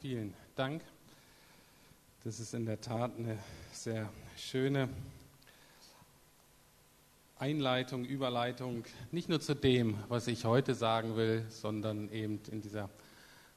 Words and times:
Vielen 0.00 0.32
Dank. 0.54 0.80
Das 2.22 2.38
ist 2.38 2.54
in 2.54 2.66
der 2.66 2.80
Tat 2.80 3.10
eine 3.18 3.36
sehr 3.72 4.08
schöne 4.36 4.88
Einleitung, 7.36 8.04
Überleitung, 8.04 8.84
nicht 9.10 9.28
nur 9.28 9.40
zu 9.40 9.56
dem, 9.56 9.98
was 10.08 10.28
ich 10.28 10.44
heute 10.44 10.76
sagen 10.76 11.16
will, 11.16 11.44
sondern 11.48 12.12
eben 12.12 12.38
in 12.48 12.62
dieser 12.62 12.90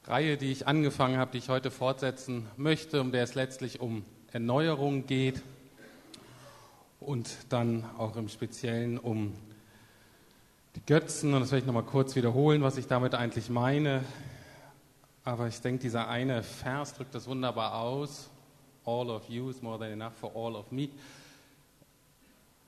Reihe, 0.02 0.36
die 0.36 0.50
ich 0.50 0.66
angefangen 0.66 1.16
habe, 1.16 1.30
die 1.30 1.38
ich 1.38 1.48
heute 1.48 1.70
fortsetzen 1.70 2.48
möchte, 2.56 3.00
um 3.00 3.12
der 3.12 3.22
es 3.22 3.36
letztlich 3.36 3.78
um 3.78 4.04
Erneuerung 4.32 5.06
geht 5.06 5.40
und 6.98 7.30
dann 7.50 7.84
auch 7.98 8.16
im 8.16 8.28
Speziellen 8.28 8.98
um 8.98 9.32
die 10.74 10.84
Götzen. 10.86 11.34
Und 11.34 11.42
das 11.42 11.52
werde 11.52 11.60
ich 11.60 11.66
nochmal 11.66 11.84
kurz 11.84 12.16
wiederholen, 12.16 12.62
was 12.62 12.78
ich 12.78 12.88
damit 12.88 13.14
eigentlich 13.14 13.48
meine. 13.48 14.02
Aber 15.24 15.46
ich 15.46 15.60
denke, 15.60 15.82
dieser 15.82 16.08
eine 16.08 16.42
Vers 16.42 16.94
drückt 16.94 17.14
das 17.14 17.28
wunderbar 17.28 17.76
aus. 17.76 18.28
All 18.84 19.08
of 19.08 19.28
you 19.28 19.50
is 19.50 19.62
more 19.62 19.78
than 19.78 19.92
enough 19.92 20.14
for 20.14 20.34
all 20.34 20.56
of 20.56 20.72
me. 20.72 20.88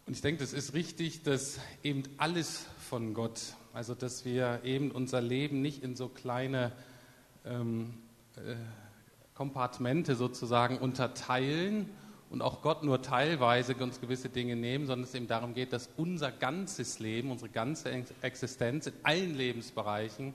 Und 0.06 0.12
ich 0.12 0.20
denke, 0.20 0.40
das 0.40 0.52
ist 0.52 0.72
richtig, 0.72 1.24
dass 1.24 1.58
eben 1.82 2.04
alles 2.16 2.66
von 2.88 3.12
Gott, 3.12 3.40
also 3.72 3.94
dass 3.94 4.24
wir 4.24 4.60
eben 4.62 4.92
unser 4.92 5.20
Leben 5.20 5.62
nicht 5.62 5.82
in 5.82 5.96
so 5.96 6.08
kleine 6.08 6.70
ähm, 7.44 7.94
äh, 8.36 8.54
Kompartmente 9.34 10.14
sozusagen 10.14 10.78
unterteilen 10.78 11.90
und 12.30 12.40
auch 12.40 12.62
Gott 12.62 12.84
nur 12.84 13.02
teilweise 13.02 13.74
uns 13.74 14.00
gewisse 14.00 14.28
Dinge 14.28 14.54
nehmen, 14.54 14.86
sondern 14.86 15.08
es 15.08 15.14
eben 15.14 15.26
darum 15.26 15.54
geht, 15.54 15.72
dass 15.72 15.88
unser 15.96 16.30
ganzes 16.30 17.00
Leben, 17.00 17.32
unsere 17.32 17.50
ganze 17.50 17.90
Existenz 18.22 18.86
in 18.86 18.92
allen 19.02 19.34
Lebensbereichen 19.34 20.34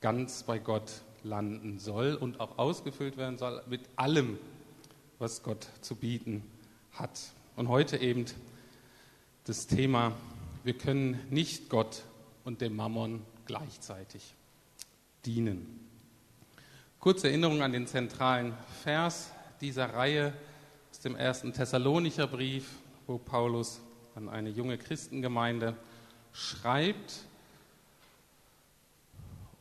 ganz 0.00 0.44
bei 0.44 0.60
Gott 0.60 1.02
landen 1.26 1.78
soll 1.78 2.14
und 2.14 2.40
auch 2.40 2.58
ausgefüllt 2.58 3.16
werden 3.16 3.38
soll 3.38 3.62
mit 3.66 3.82
allem, 3.96 4.38
was 5.18 5.42
Gott 5.42 5.68
zu 5.80 5.96
bieten 5.96 6.42
hat. 6.92 7.18
Und 7.56 7.68
heute 7.68 7.98
eben 7.98 8.26
das 9.44 9.66
Thema, 9.66 10.12
wir 10.64 10.76
können 10.76 11.20
nicht 11.30 11.68
Gott 11.68 12.02
und 12.44 12.60
dem 12.60 12.76
Mammon 12.76 13.22
gleichzeitig 13.46 14.34
dienen. 15.24 15.80
Kurze 17.00 17.28
Erinnerung 17.28 17.62
an 17.62 17.72
den 17.72 17.86
zentralen 17.86 18.54
Vers 18.82 19.30
dieser 19.60 19.94
Reihe 19.94 20.32
aus 20.90 21.00
dem 21.00 21.16
ersten 21.16 21.52
Thessalonicher 21.52 22.26
Brief, 22.26 22.68
wo 23.06 23.18
Paulus 23.18 23.80
an 24.14 24.28
eine 24.28 24.50
junge 24.50 24.78
Christengemeinde 24.78 25.76
schreibt 26.32 27.24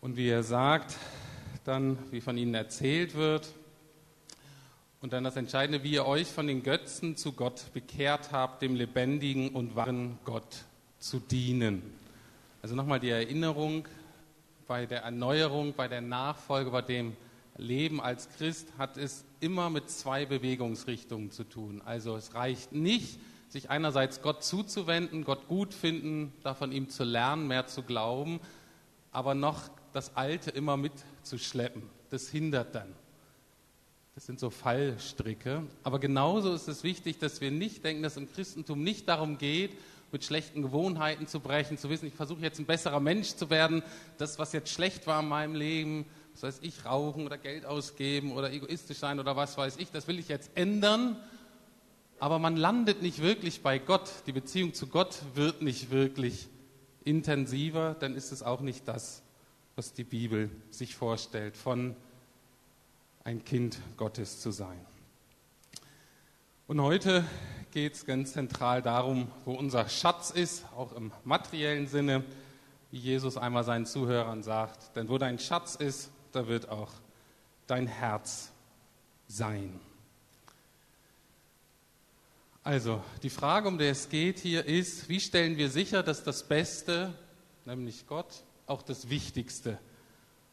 und 0.02 0.18
wie 0.18 0.30
er 0.30 0.44
sagt, 0.44 0.98
dann, 1.66 1.98
wie 2.12 2.22
von 2.22 2.38
ihnen 2.38 2.54
erzählt 2.54 3.16
wird. 3.16 3.48
Und 5.02 5.14
dann 5.14 5.24
das 5.24 5.36
Entscheidende, 5.36 5.84
wie 5.84 5.92
ihr 5.92 6.06
euch 6.06 6.28
von 6.28 6.48
den 6.48 6.64
Götzen 6.64 7.18
zu 7.18 7.34
Gott 7.34 7.74
bekehrt 7.74 8.32
habt, 8.32 8.62
dem 8.62 8.76
lebendigen 8.76 9.50
und 9.50 9.76
wahren 9.76 10.18
Gott 10.24 10.66
zu 11.00 11.20
dienen. 11.20 11.82
Also 12.62 12.76
nochmal 12.76 13.00
die 13.00 13.10
Erinnerung 13.10 13.88
bei 14.68 14.86
der 14.86 15.04
Erneuerung, 15.04 15.74
bei 15.76 15.88
der 15.88 16.02
Nachfolge, 16.02 16.72
bei 16.72 16.82
dem 16.82 17.16
Leben 17.58 18.02
als 18.02 18.30
Christ 18.38 18.68
hat 18.78 18.98
es 18.98 19.24
immer 19.40 19.70
mit 19.70 19.90
zwei 19.90 20.26
Bewegungsrichtungen 20.26 21.32
zu 21.32 21.44
tun. 21.44 21.82
Also 21.86 22.16
es 22.16 22.34
reicht 22.34 22.72
nicht, 22.74 23.20
sich 23.50 23.70
einerseits 23.70 24.22
Gott 24.22 24.44
zuzuwenden, 24.44 25.24
Gott 25.24 25.48
gut 25.48 25.74
finden, 25.74 26.34
davon 26.44 26.72
ihm 26.72 26.90
zu 26.90 27.04
lernen, 27.04 27.48
mehr 27.48 27.68
zu 27.68 27.84
glauben, 27.84 28.40
aber 29.12 29.36
noch 29.36 29.70
das 29.96 30.16
Alte 30.16 30.52
immer 30.52 30.78
mitzuschleppen. 30.78 31.84
Das 32.10 32.30
hindert 32.30 32.76
dann. 32.76 32.94
Das 34.14 34.26
sind 34.26 34.40
so 34.40 34.50
Fallstricke. 34.50 35.64
Aber 35.84 36.00
genauso 36.00 36.54
ist 36.54 36.68
es 36.68 36.84
wichtig, 36.84 37.20
dass 37.20 37.42
wir 37.42 37.52
nicht 37.52 37.84
denken, 37.84 38.04
dass 38.04 38.18
im 38.18 38.32
Christentum 38.32 38.84
nicht 38.84 39.08
darum 39.08 39.38
geht, 39.38 39.72
mit 40.12 40.24
schlechten 40.24 40.62
Gewohnheiten 40.62 41.28
zu 41.28 41.40
brechen, 41.40 41.78
zu 41.78 41.90
wissen, 41.90 42.08
ich 42.08 42.14
versuche 42.14 42.42
jetzt 42.42 42.60
ein 42.60 42.66
besserer 42.66 43.00
Mensch 43.00 43.36
zu 43.36 43.50
werden. 43.50 43.84
Das, 44.18 44.40
was 44.40 44.54
jetzt 44.54 44.72
schlecht 44.72 45.08
war 45.08 45.22
in 45.22 45.28
meinem 45.28 45.56
Leben, 45.56 46.06
das 46.34 46.44
heißt, 46.44 46.64
ich 46.64 46.86
rauchen 46.86 47.26
oder 47.26 47.38
Geld 47.38 47.66
ausgeben 47.66 48.32
oder 48.32 48.52
egoistisch 48.52 48.98
sein 48.98 49.20
oder 49.20 49.36
was 49.36 49.58
weiß 49.58 49.78
ich, 49.78 49.92
das 49.92 50.08
will 50.08 50.20
ich 50.20 50.28
jetzt 50.28 50.52
ändern. 50.56 51.18
Aber 52.20 52.40
man 52.40 52.56
landet 52.56 53.02
nicht 53.02 53.22
wirklich 53.22 53.62
bei 53.62 53.80
Gott. 53.80 54.10
Die 54.26 54.32
Beziehung 54.32 54.74
zu 54.74 54.88
Gott 54.88 55.20
wird 55.34 55.62
nicht 55.62 55.92
wirklich 55.92 56.48
intensiver, 57.04 57.96
dann 58.00 58.16
ist 58.16 58.32
es 58.32 58.42
auch 58.42 58.62
nicht 58.62 58.88
das, 58.88 59.22
was 59.76 59.92
die 59.92 60.06
Bibel 60.06 60.50
sich 60.70 60.96
vorstellt, 60.96 61.58
von 61.58 61.96
ein 63.26 63.44
Kind 63.44 63.80
Gottes 63.98 64.40
zu 64.40 64.52
sein. 64.52 64.80
Und 66.68 66.82
heute 66.82 67.26
geht 67.72 67.94
es 67.94 68.06
ganz 68.06 68.32
zentral 68.34 68.82
darum, 68.82 69.30
wo 69.44 69.54
unser 69.54 69.90
Schatz 69.90 70.30
ist, 70.32 70.66
auch 70.78 70.94
im 70.94 71.12
materiellen 71.26 71.88
Sinne, 71.88 72.24
wie 72.92 73.00
Jesus 73.00 73.36
einmal 73.36 73.66
seinen 73.66 73.86
Zuhörern 73.86 74.44
sagt. 74.44 74.96
Denn 74.96 75.10
wo 75.10 75.18
dein 75.18 75.40
Schatz 75.40 75.76
ist, 75.76 76.10
da 76.32 76.48
wird 76.48 76.70
auch 76.70 76.94
dein 77.68 77.88
Herz 77.88 78.52
sein. 79.28 79.78
Also, 82.64 83.04
die 83.24 83.30
Frage, 83.30 83.68
um 83.68 83.78
die 83.78 83.86
es 83.86 84.08
geht 84.08 84.40
hier, 84.40 84.66
ist, 84.66 85.10
wie 85.10 85.20
stellen 85.20 85.58
wir 85.58 85.70
sicher, 85.70 86.02
dass 86.02 86.24
das 86.24 86.48
Beste, 86.48 87.14
nämlich 87.66 88.08
Gott, 88.08 88.45
auch 88.68 88.82
das 88.82 89.10
Wichtigste 89.10 89.80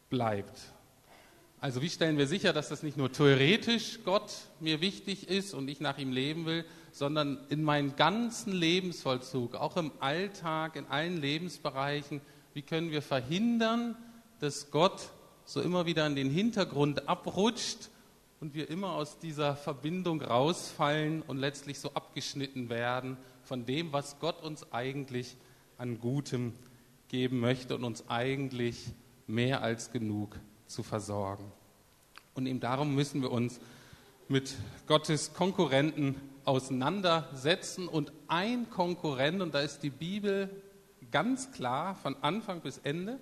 bleibt. 0.09 0.59
Also 1.59 1.81
wie 1.81 1.89
stellen 1.89 2.17
wir 2.17 2.27
sicher, 2.27 2.51
dass 2.51 2.69
das 2.69 2.83
nicht 2.83 2.97
nur 2.97 3.11
theoretisch 3.11 3.99
Gott 4.03 4.33
mir 4.59 4.81
wichtig 4.81 5.29
ist 5.29 5.53
und 5.53 5.69
ich 5.69 5.79
nach 5.79 5.97
ihm 5.97 6.11
leben 6.11 6.45
will, 6.45 6.65
sondern 6.91 7.39
in 7.49 7.63
meinem 7.63 7.95
ganzen 7.95 8.51
Lebensvollzug, 8.51 9.55
auch 9.55 9.77
im 9.77 9.91
Alltag, 9.99 10.75
in 10.75 10.85
allen 10.87 11.21
Lebensbereichen, 11.21 12.21
wie 12.53 12.63
können 12.63 12.91
wir 12.91 13.01
verhindern, 13.01 13.95
dass 14.39 14.71
Gott 14.71 15.09
so 15.45 15.61
immer 15.61 15.85
wieder 15.85 16.05
in 16.05 16.15
den 16.15 16.29
Hintergrund 16.29 17.07
abrutscht 17.07 17.89
und 18.41 18.53
wir 18.53 18.69
immer 18.69 18.91
aus 18.91 19.19
dieser 19.19 19.55
Verbindung 19.55 20.21
rausfallen 20.21 21.21
und 21.21 21.37
letztlich 21.37 21.79
so 21.79 21.93
abgeschnitten 21.93 22.69
werden 22.69 23.15
von 23.41 23.65
dem, 23.65 23.93
was 23.93 24.19
Gott 24.19 24.43
uns 24.43 24.71
eigentlich 24.73 25.37
an 25.77 25.99
Gutem 25.99 26.51
geben 27.13 27.39
möchte 27.39 27.75
und 27.75 27.83
uns 27.83 28.09
eigentlich 28.09 28.87
mehr 29.27 29.61
als 29.61 29.91
genug 29.91 30.35
zu 30.65 30.81
versorgen. 30.81 31.51
Und 32.33 32.47
eben 32.47 32.59
darum 32.59 32.95
müssen 32.95 33.21
wir 33.21 33.31
uns 33.31 33.59
mit 34.27 34.55
Gottes 34.87 35.35
Konkurrenten 35.35 36.15
auseinandersetzen. 36.43 37.87
Und 37.87 38.11
ein 38.27 38.67
Konkurrent, 38.71 39.43
und 39.43 39.53
da 39.53 39.59
ist 39.59 39.83
die 39.83 39.91
Bibel 39.91 40.49
ganz 41.11 41.51
klar 41.51 41.93
von 41.93 42.15
Anfang 42.23 42.61
bis 42.61 42.79
Ende. 42.79 43.19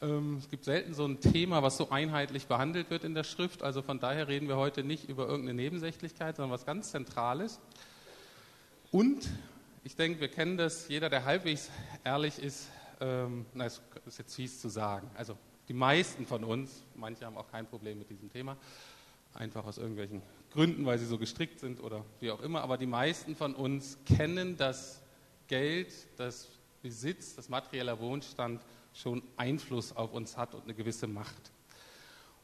Ähm, 0.00 0.36
es 0.38 0.48
gibt 0.48 0.64
selten 0.64 0.94
so 0.94 1.04
ein 1.04 1.18
Thema, 1.18 1.64
was 1.64 1.76
so 1.76 1.90
einheitlich 1.90 2.46
behandelt 2.46 2.88
wird 2.90 3.02
in 3.02 3.14
der 3.14 3.24
Schrift. 3.24 3.64
Also 3.64 3.82
von 3.82 3.98
daher 3.98 4.28
reden 4.28 4.46
wir 4.46 4.58
heute 4.58 4.84
nicht 4.84 5.08
über 5.08 5.26
irgendeine 5.26 5.60
Nebensächlichkeit, 5.60 6.36
sondern 6.36 6.52
was 6.52 6.66
ganz 6.66 6.92
Zentrales. 6.92 7.58
Und 8.92 9.28
ich 9.82 9.96
denke, 9.96 10.20
wir 10.20 10.28
kennen 10.28 10.56
das, 10.56 10.86
jeder, 10.86 11.10
der 11.10 11.24
halbwegs 11.24 11.68
ehrlich 12.04 12.38
ist, 12.38 12.68
ähm, 13.02 13.46
na, 13.52 13.66
ist 13.66 13.82
jetzt 14.18 14.34
fies 14.34 14.60
zu 14.60 14.68
sagen. 14.68 15.10
Also 15.14 15.36
die 15.68 15.74
meisten 15.74 16.24
von 16.24 16.44
uns, 16.44 16.84
manche 16.94 17.26
haben 17.26 17.36
auch 17.36 17.50
kein 17.50 17.66
Problem 17.66 17.98
mit 17.98 18.08
diesem 18.08 18.30
Thema, 18.30 18.56
einfach 19.34 19.64
aus 19.64 19.78
irgendwelchen 19.78 20.22
Gründen, 20.50 20.86
weil 20.86 20.98
sie 20.98 21.06
so 21.06 21.18
gestrickt 21.18 21.58
sind 21.60 21.80
oder 21.80 22.04
wie 22.20 22.30
auch 22.30 22.40
immer, 22.40 22.62
aber 22.62 22.78
die 22.78 22.86
meisten 22.86 23.34
von 23.34 23.54
uns 23.54 23.98
kennen 24.06 24.56
das 24.56 25.02
Geld, 25.48 25.92
das 26.16 26.48
Besitz, 26.82 27.34
das 27.34 27.48
materielle 27.48 27.98
Wohnstand 27.98 28.62
schon 28.92 29.22
Einfluss 29.36 29.96
auf 29.96 30.12
uns 30.12 30.36
hat 30.36 30.54
und 30.54 30.64
eine 30.64 30.74
gewisse 30.74 31.06
Macht. 31.06 31.52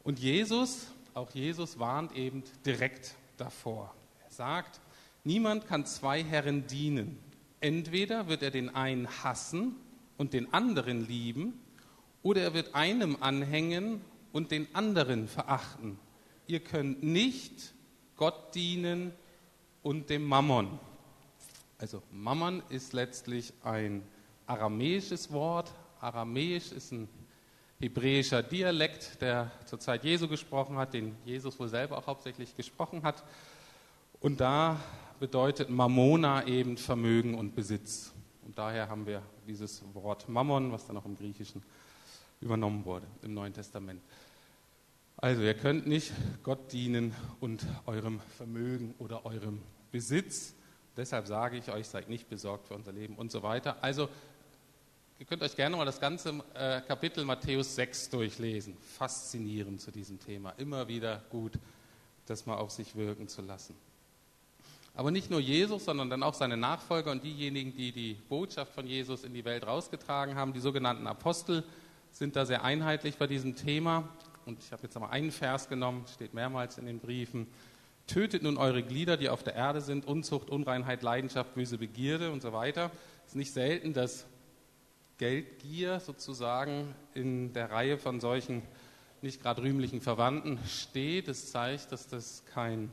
Und 0.03 0.19
Jesus, 0.19 0.87
auch 1.13 1.31
Jesus 1.31 1.79
warnt 1.79 2.15
eben 2.15 2.43
direkt 2.65 3.15
davor. 3.37 3.93
Er 4.25 4.31
sagt, 4.31 4.81
niemand 5.23 5.67
kann 5.67 5.85
zwei 5.85 6.23
Herren 6.23 6.67
dienen. 6.67 7.19
Entweder 7.61 8.27
wird 8.27 8.41
er 8.41 8.51
den 8.51 8.73
einen 8.73 9.07
hassen 9.23 9.75
und 10.19 10.33
den 10.33 10.53
anderen 10.53 11.07
lieben, 11.07 11.59
oder 12.21 12.41
er 12.41 12.53
wird 12.53 12.75
einem 12.75 13.17
anhängen 13.21 14.01
und 14.33 14.51
den 14.51 14.67
anderen 14.75 15.27
verachten. 15.29 15.97
Ihr 16.45 16.59
könnt 16.59 17.01
nicht 17.01 17.73
Gott 18.17 18.53
dienen 18.53 19.13
und 19.81 20.09
dem 20.09 20.25
Mammon. 20.25 20.77
Also 21.77 22.03
Mammon 22.11 22.61
ist 22.67 22.91
letztlich 22.91 23.53
ein 23.63 24.03
aramäisches 24.45 25.31
Wort. 25.31 25.71
Aramäisch 26.01 26.73
ist 26.73 26.91
ein 26.91 27.07
hebräischer 27.79 28.43
Dialekt, 28.43 29.21
der 29.21 29.51
zur 29.65 29.79
Zeit 29.79 30.03
Jesu 30.03 30.27
gesprochen 30.27 30.75
hat, 30.75 30.93
den 30.93 31.15
Jesus 31.23 31.57
wohl 31.57 31.69
selber 31.69 31.97
auch 31.97 32.07
hauptsächlich 32.07 32.57
gesprochen 32.57 33.03
hat. 33.03 33.23
Und 34.19 34.41
da 34.41 34.81
bedeutet 35.21 35.69
Mammona 35.69 36.45
eben 36.45 36.75
Vermögen 36.75 37.35
und 37.35 37.55
Besitz. 37.55 38.11
Und 38.49 38.57
daher 38.57 38.89
haben 38.89 39.05
wir 39.05 39.21
dieses 39.45 39.83
Wort 39.93 40.27
Mammon, 40.27 40.71
was 40.71 40.87
dann 40.87 40.97
auch 40.97 41.05
im 41.05 41.15
Griechischen 41.15 41.61
übernommen 42.41 42.83
wurde, 42.83 43.05
im 43.21 43.35
Neuen 43.35 43.53
Testament. 43.53 44.01
Also 45.17 45.43
ihr 45.43 45.53
könnt 45.53 45.85
nicht 45.85 46.11
Gott 46.41 46.73
dienen 46.73 47.13
und 47.41 47.63
eurem 47.85 48.19
Vermögen 48.37 48.95
oder 48.97 49.23
eurem 49.23 49.61
Besitz. 49.91 50.55
Deshalb 50.97 51.27
sage 51.27 51.57
ich 51.57 51.69
euch, 51.69 51.87
seid 51.87 52.09
nicht 52.09 52.27
besorgt 52.27 52.65
für 52.65 52.73
unser 52.73 52.91
Leben 52.91 53.17
und 53.17 53.31
so 53.31 53.43
weiter. 53.43 53.83
Also 53.83 54.09
ihr 55.19 55.27
könnt 55.27 55.43
euch 55.43 55.55
gerne 55.55 55.77
mal 55.77 55.85
das 55.85 55.99
ganze 55.99 56.43
äh, 56.55 56.81
Kapitel 56.81 57.25
Matthäus 57.25 57.75
6 57.75 58.09
durchlesen. 58.09 58.75
Faszinierend 58.81 59.79
zu 59.79 59.91
diesem 59.91 60.19
Thema. 60.19 60.55
Immer 60.57 60.87
wieder 60.87 61.21
gut, 61.29 61.59
das 62.25 62.47
mal 62.47 62.57
auf 62.57 62.71
sich 62.71 62.95
wirken 62.95 63.27
zu 63.27 63.43
lassen. 63.43 63.75
Aber 64.99 65.11
nicht 65.11 65.31
nur 65.31 65.39
Jesus, 65.39 65.85
sondern 65.85 66.09
dann 66.09 66.23
auch 66.23 66.33
seine 66.33 66.57
Nachfolger 66.57 67.11
und 67.11 67.23
diejenigen, 67.23 67.73
die 67.73 67.93
die 67.93 68.15
Botschaft 68.15 68.73
von 68.73 68.85
Jesus 68.85 69.23
in 69.23 69.33
die 69.33 69.45
Welt 69.45 69.65
rausgetragen 69.65 70.35
haben, 70.35 70.51
die 70.51 70.59
sogenannten 70.59 71.07
Apostel, 71.07 71.63
sind 72.11 72.35
da 72.35 72.45
sehr 72.45 72.65
einheitlich 72.65 73.15
bei 73.15 73.25
diesem 73.25 73.55
Thema. 73.55 74.09
Und 74.45 74.61
ich 74.61 74.73
habe 74.73 74.83
jetzt 74.83 74.97
einmal 74.97 75.11
einen 75.11 75.31
Vers 75.31 75.69
genommen, 75.69 76.03
steht 76.13 76.33
mehrmals 76.33 76.77
in 76.77 76.85
den 76.85 76.99
Briefen. 76.99 77.47
Tötet 78.07 78.43
nun 78.43 78.57
eure 78.57 78.83
Glieder, 78.83 79.15
die 79.15 79.29
auf 79.29 79.41
der 79.41 79.55
Erde 79.55 79.79
sind, 79.79 80.05
Unzucht, 80.05 80.49
Unreinheit, 80.49 81.01
Leidenschaft, 81.01 81.55
böse 81.55 81.77
Begierde 81.77 82.33
und 82.33 82.41
so 82.41 82.51
weiter. 82.51 82.91
Es 83.25 83.29
ist 83.31 83.35
nicht 83.35 83.53
selten, 83.53 83.93
dass 83.93 84.25
Geldgier 85.17 86.01
sozusagen 86.01 86.93
in 87.13 87.53
der 87.53 87.71
Reihe 87.71 87.97
von 87.97 88.19
solchen 88.19 88.63
nicht 89.21 89.41
gerade 89.41 89.61
rühmlichen 89.61 90.01
Verwandten 90.01 90.59
steht. 90.67 91.29
Das 91.29 91.51
zeigt, 91.51 91.93
dass 91.93 92.09
das 92.09 92.43
kein, 92.53 92.91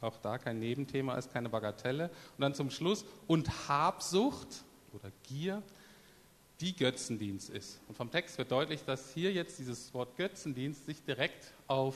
auch 0.00 0.16
da 0.18 0.38
kein 0.38 0.58
Nebenthema 0.58 1.16
ist, 1.16 1.32
keine 1.32 1.48
Bagatelle. 1.48 2.10
Und 2.36 2.42
dann 2.42 2.54
zum 2.54 2.70
Schluss, 2.70 3.04
und 3.26 3.68
Habsucht 3.68 4.64
oder 4.92 5.10
Gier, 5.24 5.62
die 6.60 6.74
Götzendienst 6.74 7.50
ist. 7.50 7.80
Und 7.88 7.96
vom 7.96 8.10
Text 8.10 8.38
wird 8.38 8.50
deutlich, 8.50 8.84
dass 8.84 9.12
hier 9.12 9.32
jetzt 9.32 9.58
dieses 9.58 9.92
Wort 9.94 10.16
Götzendienst 10.16 10.86
sich 10.86 11.02
direkt 11.04 11.52
auf 11.66 11.94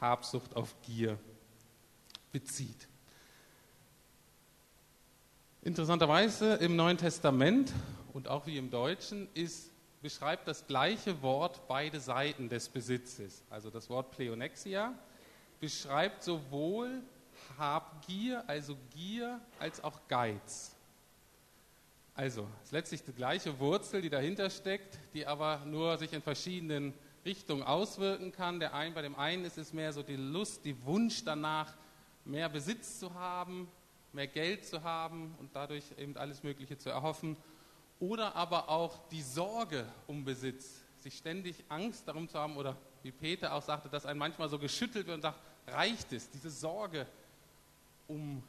Habsucht, 0.00 0.56
auf 0.56 0.74
Gier 0.82 1.18
bezieht. 2.32 2.88
Interessanterweise 5.62 6.54
im 6.54 6.76
Neuen 6.76 6.98
Testament 6.98 7.72
und 8.12 8.28
auch 8.28 8.46
wie 8.46 8.56
im 8.56 8.70
Deutschen 8.70 9.28
ist, 9.34 9.70
beschreibt 10.02 10.46
das 10.46 10.66
gleiche 10.66 11.22
Wort 11.22 11.66
beide 11.66 11.98
Seiten 11.98 12.48
des 12.48 12.68
Besitzes. 12.68 13.42
Also 13.50 13.70
das 13.70 13.90
Wort 13.90 14.12
Pleonexia 14.12 14.94
beschreibt 15.58 16.22
sowohl 16.22 17.02
Habgier, 17.58 18.44
also 18.46 18.76
Gier, 18.94 19.40
als 19.58 19.82
auch 19.82 20.00
Geiz. 20.08 20.74
Also, 22.14 22.48
es 22.60 22.68
ist 22.68 22.72
letztlich 22.72 23.04
die 23.04 23.12
gleiche 23.12 23.58
Wurzel, 23.58 24.00
die 24.00 24.08
dahinter 24.08 24.48
steckt, 24.48 24.98
die 25.12 25.26
aber 25.26 25.62
nur 25.66 25.98
sich 25.98 26.14
in 26.14 26.22
verschiedenen 26.22 26.94
Richtungen 27.26 27.62
auswirken 27.62 28.32
kann. 28.32 28.58
Der 28.58 28.72
ein, 28.72 28.94
bei 28.94 29.02
dem 29.02 29.16
einen 29.16 29.44
ist 29.44 29.58
es 29.58 29.74
mehr 29.74 29.92
so 29.92 30.02
die 30.02 30.16
Lust, 30.16 30.64
die 30.64 30.82
Wunsch 30.86 31.24
danach, 31.24 31.74
mehr 32.24 32.48
Besitz 32.48 32.98
zu 33.00 33.12
haben, 33.12 33.68
mehr 34.12 34.26
Geld 34.26 34.64
zu 34.64 34.82
haben 34.82 35.34
und 35.38 35.54
dadurch 35.54 35.84
eben 35.98 36.16
alles 36.16 36.42
Mögliche 36.42 36.78
zu 36.78 36.88
erhoffen. 36.88 37.36
Oder 38.00 38.34
aber 38.34 38.68
auch 38.68 39.08
die 39.08 39.22
Sorge 39.22 39.86
um 40.06 40.24
Besitz, 40.24 40.82
sich 40.96 41.18
ständig 41.18 41.64
Angst 41.68 42.08
darum 42.08 42.28
zu 42.28 42.38
haben 42.38 42.56
oder 42.56 42.76
wie 43.02 43.12
Peter 43.12 43.52
auch 43.52 43.62
sagte, 43.62 43.88
dass 43.88 44.06
ein 44.06 44.18
manchmal 44.18 44.48
so 44.48 44.58
geschüttelt 44.58 45.06
wird 45.06 45.16
und 45.16 45.22
sagt, 45.22 45.38
reicht 45.66 46.12
es, 46.12 46.30
diese 46.30 46.50
Sorge 46.50 47.06
um, 48.08 48.42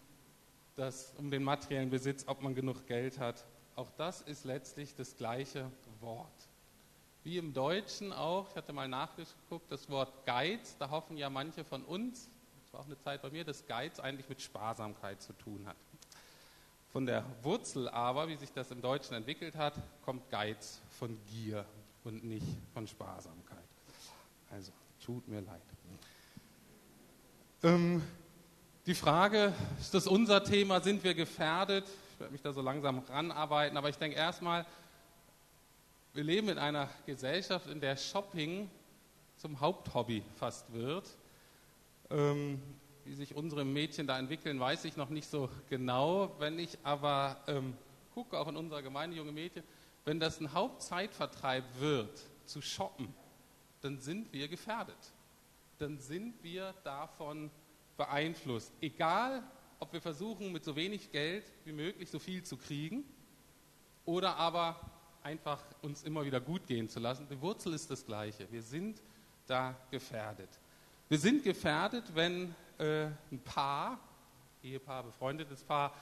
das, 0.76 1.14
um 1.18 1.32
den 1.32 1.44
materiellen 1.44 1.90
Besitz, 1.90 2.26
ob 2.28 2.42
man 2.42 2.56
genug 2.56 2.86
Geld 2.88 3.20
hat 3.20 3.46
auch 3.78 3.92
das 3.96 4.22
ist 4.22 4.44
letztlich 4.44 4.96
das 4.96 5.16
gleiche 5.16 5.72
Wort. 6.02 6.50
Wie 7.24 7.38
im 7.38 7.54
Deutschen 7.54 8.12
auch, 8.12 8.50
ich 8.50 8.56
hatte 8.56 8.74
mal 8.74 8.88
nachgeguckt, 8.88 9.72
das 9.72 9.88
Wort 9.90 10.26
Geiz, 10.26 10.76
da 10.80 10.90
hoffen 10.90 11.16
ja 11.16 11.30
manche 11.30 11.64
von 11.64 11.84
uns, 11.84 12.28
das 12.64 12.74
war 12.74 12.80
auch 12.80 12.86
eine 12.88 12.98
Zeit 12.98 13.22
bei 13.22 13.30
mir, 13.30 13.44
dass 13.44 13.68
Geiz 13.68 14.00
eigentlich 14.00 14.28
mit 14.28 14.42
Sparsamkeit 14.42 15.22
zu 15.22 15.32
tun 15.34 15.64
hat. 15.68 15.76
Von 16.92 17.06
der 17.06 17.24
Wurzel 17.44 17.88
aber, 17.90 18.28
wie 18.30 18.36
sich 18.36 18.52
das 18.52 18.72
im 18.72 18.82
Deutschen 18.82 19.14
entwickelt 19.14 19.56
hat, 19.56 19.76
kommt 20.04 20.28
Geiz 20.32 20.82
von 20.98 21.16
Gier 21.28 21.64
und 22.04 22.24
nicht 22.24 22.48
von 22.74 22.88
Sparsamkeit. 22.88 23.60
Also, 24.50 24.72
tut 25.06 25.28
mir 25.28 25.42
leid. 25.42 25.62
Ähm, 27.62 28.02
die 28.88 28.96
Frage, 28.96 29.54
ist 29.82 29.94
das 29.94 30.08
unser 30.08 30.46
Thema, 30.46 30.80
sind 30.80 31.04
wir 31.04 31.14
gefährdet? 31.14 31.86
Ich 32.14 32.20
werde 32.22 32.32
mich 32.32 32.42
da 32.42 32.54
so 32.54 32.62
langsam 32.62 33.00
ranarbeiten, 33.00 33.78
aber 33.78 33.90
ich 33.90 33.98
denke 33.98 34.16
erstmal, 34.16 34.66
wir 36.14 36.24
leben 36.24 36.48
in 36.48 36.58
einer 36.58 36.90
Gesellschaft, 37.06 37.68
in 37.68 37.82
der 37.82 37.98
Shopping 37.98 38.70
zum 39.36 39.60
Haupthobby 39.60 40.24
fast 40.38 40.72
wird. 40.72 41.06
Ähm, 42.10 42.62
wie 43.04 43.14
sich 43.14 43.36
unsere 43.36 43.66
Mädchen 43.66 44.08
da 44.08 44.18
entwickeln, 44.18 44.58
weiß 44.58 44.86
ich 44.86 44.96
noch 44.96 45.10
nicht 45.10 45.30
so 45.30 45.50
genau. 45.70 46.34
Wenn 46.40 46.58
ich 46.58 46.78
aber 46.84 47.36
ähm, 47.48 47.76
gucke, 48.14 48.40
auch 48.40 48.48
in 48.48 48.56
unserer 48.56 48.82
Gemeinde, 48.82 49.18
junge 49.18 49.34
Mädchen, 49.34 49.64
wenn 50.06 50.22
das 50.22 50.40
ein 50.40 50.54
Hauptzeitvertreib 50.54 51.66
wird, 51.80 52.22
zu 52.46 52.62
shoppen, 52.62 53.14
dann 53.82 54.00
sind 54.00 54.32
wir 54.32 54.48
gefährdet. 54.48 55.12
Dann 55.78 56.00
sind 56.00 56.42
wir 56.42 56.74
davon 56.86 57.52
beeinflusst. 57.98 58.72
Egal, 58.80 59.44
ob 59.80 59.92
wir 59.94 60.02
versuchen, 60.02 60.52
mit 60.52 60.64
so 60.64 60.76
wenig 60.76 61.12
Geld 61.12 61.44
wie 61.66 61.74
möglich 61.74 62.10
so 62.10 62.20
viel 62.20 62.44
zu 62.44 62.58
kriegen 62.58 63.04
oder 64.06 64.38
aber 64.38 64.80
einfach 65.24 65.62
uns 65.82 66.04
immer 66.04 66.24
wieder 66.24 66.40
gut 66.40 66.66
gehen 66.68 66.88
zu 66.88 67.00
lassen. 67.00 67.28
Die 67.30 67.42
Wurzel 67.42 67.74
ist 67.74 67.92
das 67.92 68.06
gleiche. 68.06 68.50
Wir 68.52 68.62
sind 68.62 69.02
da 69.46 69.76
gefährdet. 69.92 70.50
Wir 71.10 71.18
sind 71.18 71.44
gefährdet, 71.44 72.04
wenn 72.14 72.56
äh, 72.78 73.08
ein 73.32 73.40
Paar, 73.44 74.00
Ehepaar, 74.64 75.04
befreundetes 75.04 75.64
Paar, 75.64 75.94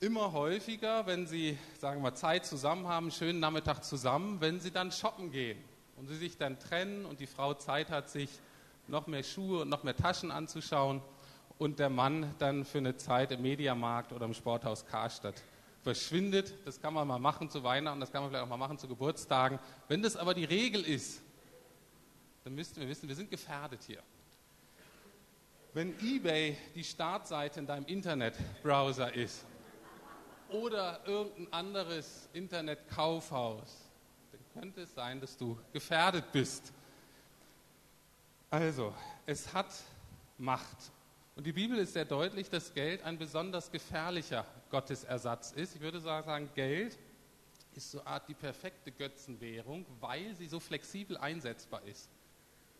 immer 0.00 0.32
häufiger, 0.32 1.06
wenn 1.06 1.26
sie, 1.26 1.58
sagen 1.78 2.02
wir, 2.02 2.14
Zeit 2.14 2.46
zusammen 2.46 2.88
haben, 2.88 3.06
einen 3.06 3.12
schönen 3.12 3.40
Nachmittag 3.40 3.84
zusammen, 3.84 4.40
wenn 4.40 4.60
sie 4.60 4.70
dann 4.70 4.92
shoppen 4.92 5.30
gehen 5.30 5.62
und 5.96 6.08
sie 6.08 6.16
sich 6.16 6.38
dann 6.38 6.58
trennen 6.58 7.04
und 7.04 7.20
die 7.20 7.26
Frau 7.26 7.54
Zeit 7.54 7.90
hat, 7.90 8.08
sich 8.08 8.30
noch 8.90 9.06
mehr 9.06 9.22
Schuhe 9.22 9.62
und 9.62 9.68
noch 9.68 9.82
mehr 9.82 9.96
Taschen 9.96 10.30
anzuschauen 10.30 11.00
und 11.58 11.78
der 11.78 11.90
Mann 11.90 12.34
dann 12.38 12.64
für 12.64 12.78
eine 12.78 12.96
Zeit 12.96 13.32
im 13.32 13.42
Mediamarkt 13.42 14.12
oder 14.12 14.26
im 14.26 14.34
Sporthaus 14.34 14.84
Karstadt 14.86 15.42
verschwindet. 15.82 16.54
Das 16.64 16.80
kann 16.80 16.92
man 16.94 17.06
mal 17.06 17.18
machen 17.18 17.48
zu 17.48 17.62
Weihnachten, 17.62 18.00
das 18.00 18.12
kann 18.12 18.22
man 18.22 18.30
vielleicht 18.30 18.44
auch 18.44 18.48
mal 18.48 18.56
machen 18.56 18.78
zu 18.78 18.88
Geburtstagen. 18.88 19.58
Wenn 19.88 20.02
das 20.02 20.16
aber 20.16 20.34
die 20.34 20.44
Regel 20.44 20.82
ist, 20.82 21.22
dann 22.44 22.54
müssten 22.54 22.80
wir 22.80 22.88
wissen, 22.88 23.08
wir 23.08 23.14
sind 23.14 23.30
gefährdet 23.30 23.82
hier. 23.86 24.02
Wenn 25.72 25.94
eBay 26.00 26.56
die 26.74 26.82
Startseite 26.82 27.60
in 27.60 27.66
deinem 27.66 27.86
Internetbrowser 27.86 29.14
ist 29.14 29.44
oder 30.48 31.00
irgendein 31.06 31.52
anderes 31.52 32.28
Internetkaufhaus, 32.32 33.90
dann 34.32 34.62
könnte 34.62 34.80
es 34.82 34.94
sein, 34.94 35.20
dass 35.20 35.36
du 35.36 35.56
gefährdet 35.72 36.32
bist. 36.32 36.72
Also, 38.52 38.92
es 39.26 39.54
hat 39.54 39.72
Macht. 40.36 40.90
Und 41.36 41.46
die 41.46 41.52
Bibel 41.52 41.78
ist 41.78 41.92
sehr 41.92 42.04
deutlich, 42.04 42.50
dass 42.50 42.74
Geld 42.74 43.04
ein 43.04 43.16
besonders 43.16 43.70
gefährlicher 43.70 44.44
Gottesersatz 44.70 45.52
ist. 45.52 45.76
Ich 45.76 45.80
würde 45.80 46.00
sagen, 46.00 46.50
Geld 46.56 46.98
ist 47.76 47.92
so 47.92 48.04
Art 48.04 48.28
die 48.28 48.34
perfekte 48.34 48.90
Götzenwährung, 48.90 49.86
weil 50.00 50.34
sie 50.34 50.48
so 50.48 50.58
flexibel 50.58 51.16
einsetzbar 51.16 51.82
ist. 51.84 52.10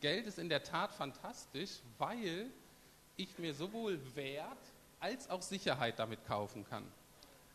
Geld 0.00 0.26
ist 0.26 0.40
in 0.40 0.48
der 0.48 0.64
Tat 0.64 0.92
fantastisch, 0.92 1.78
weil 1.98 2.50
ich 3.16 3.38
mir 3.38 3.54
sowohl 3.54 4.00
Wert 4.16 4.58
als 4.98 5.30
auch 5.30 5.42
Sicherheit 5.42 6.00
damit 6.00 6.26
kaufen 6.26 6.64
kann. 6.68 6.84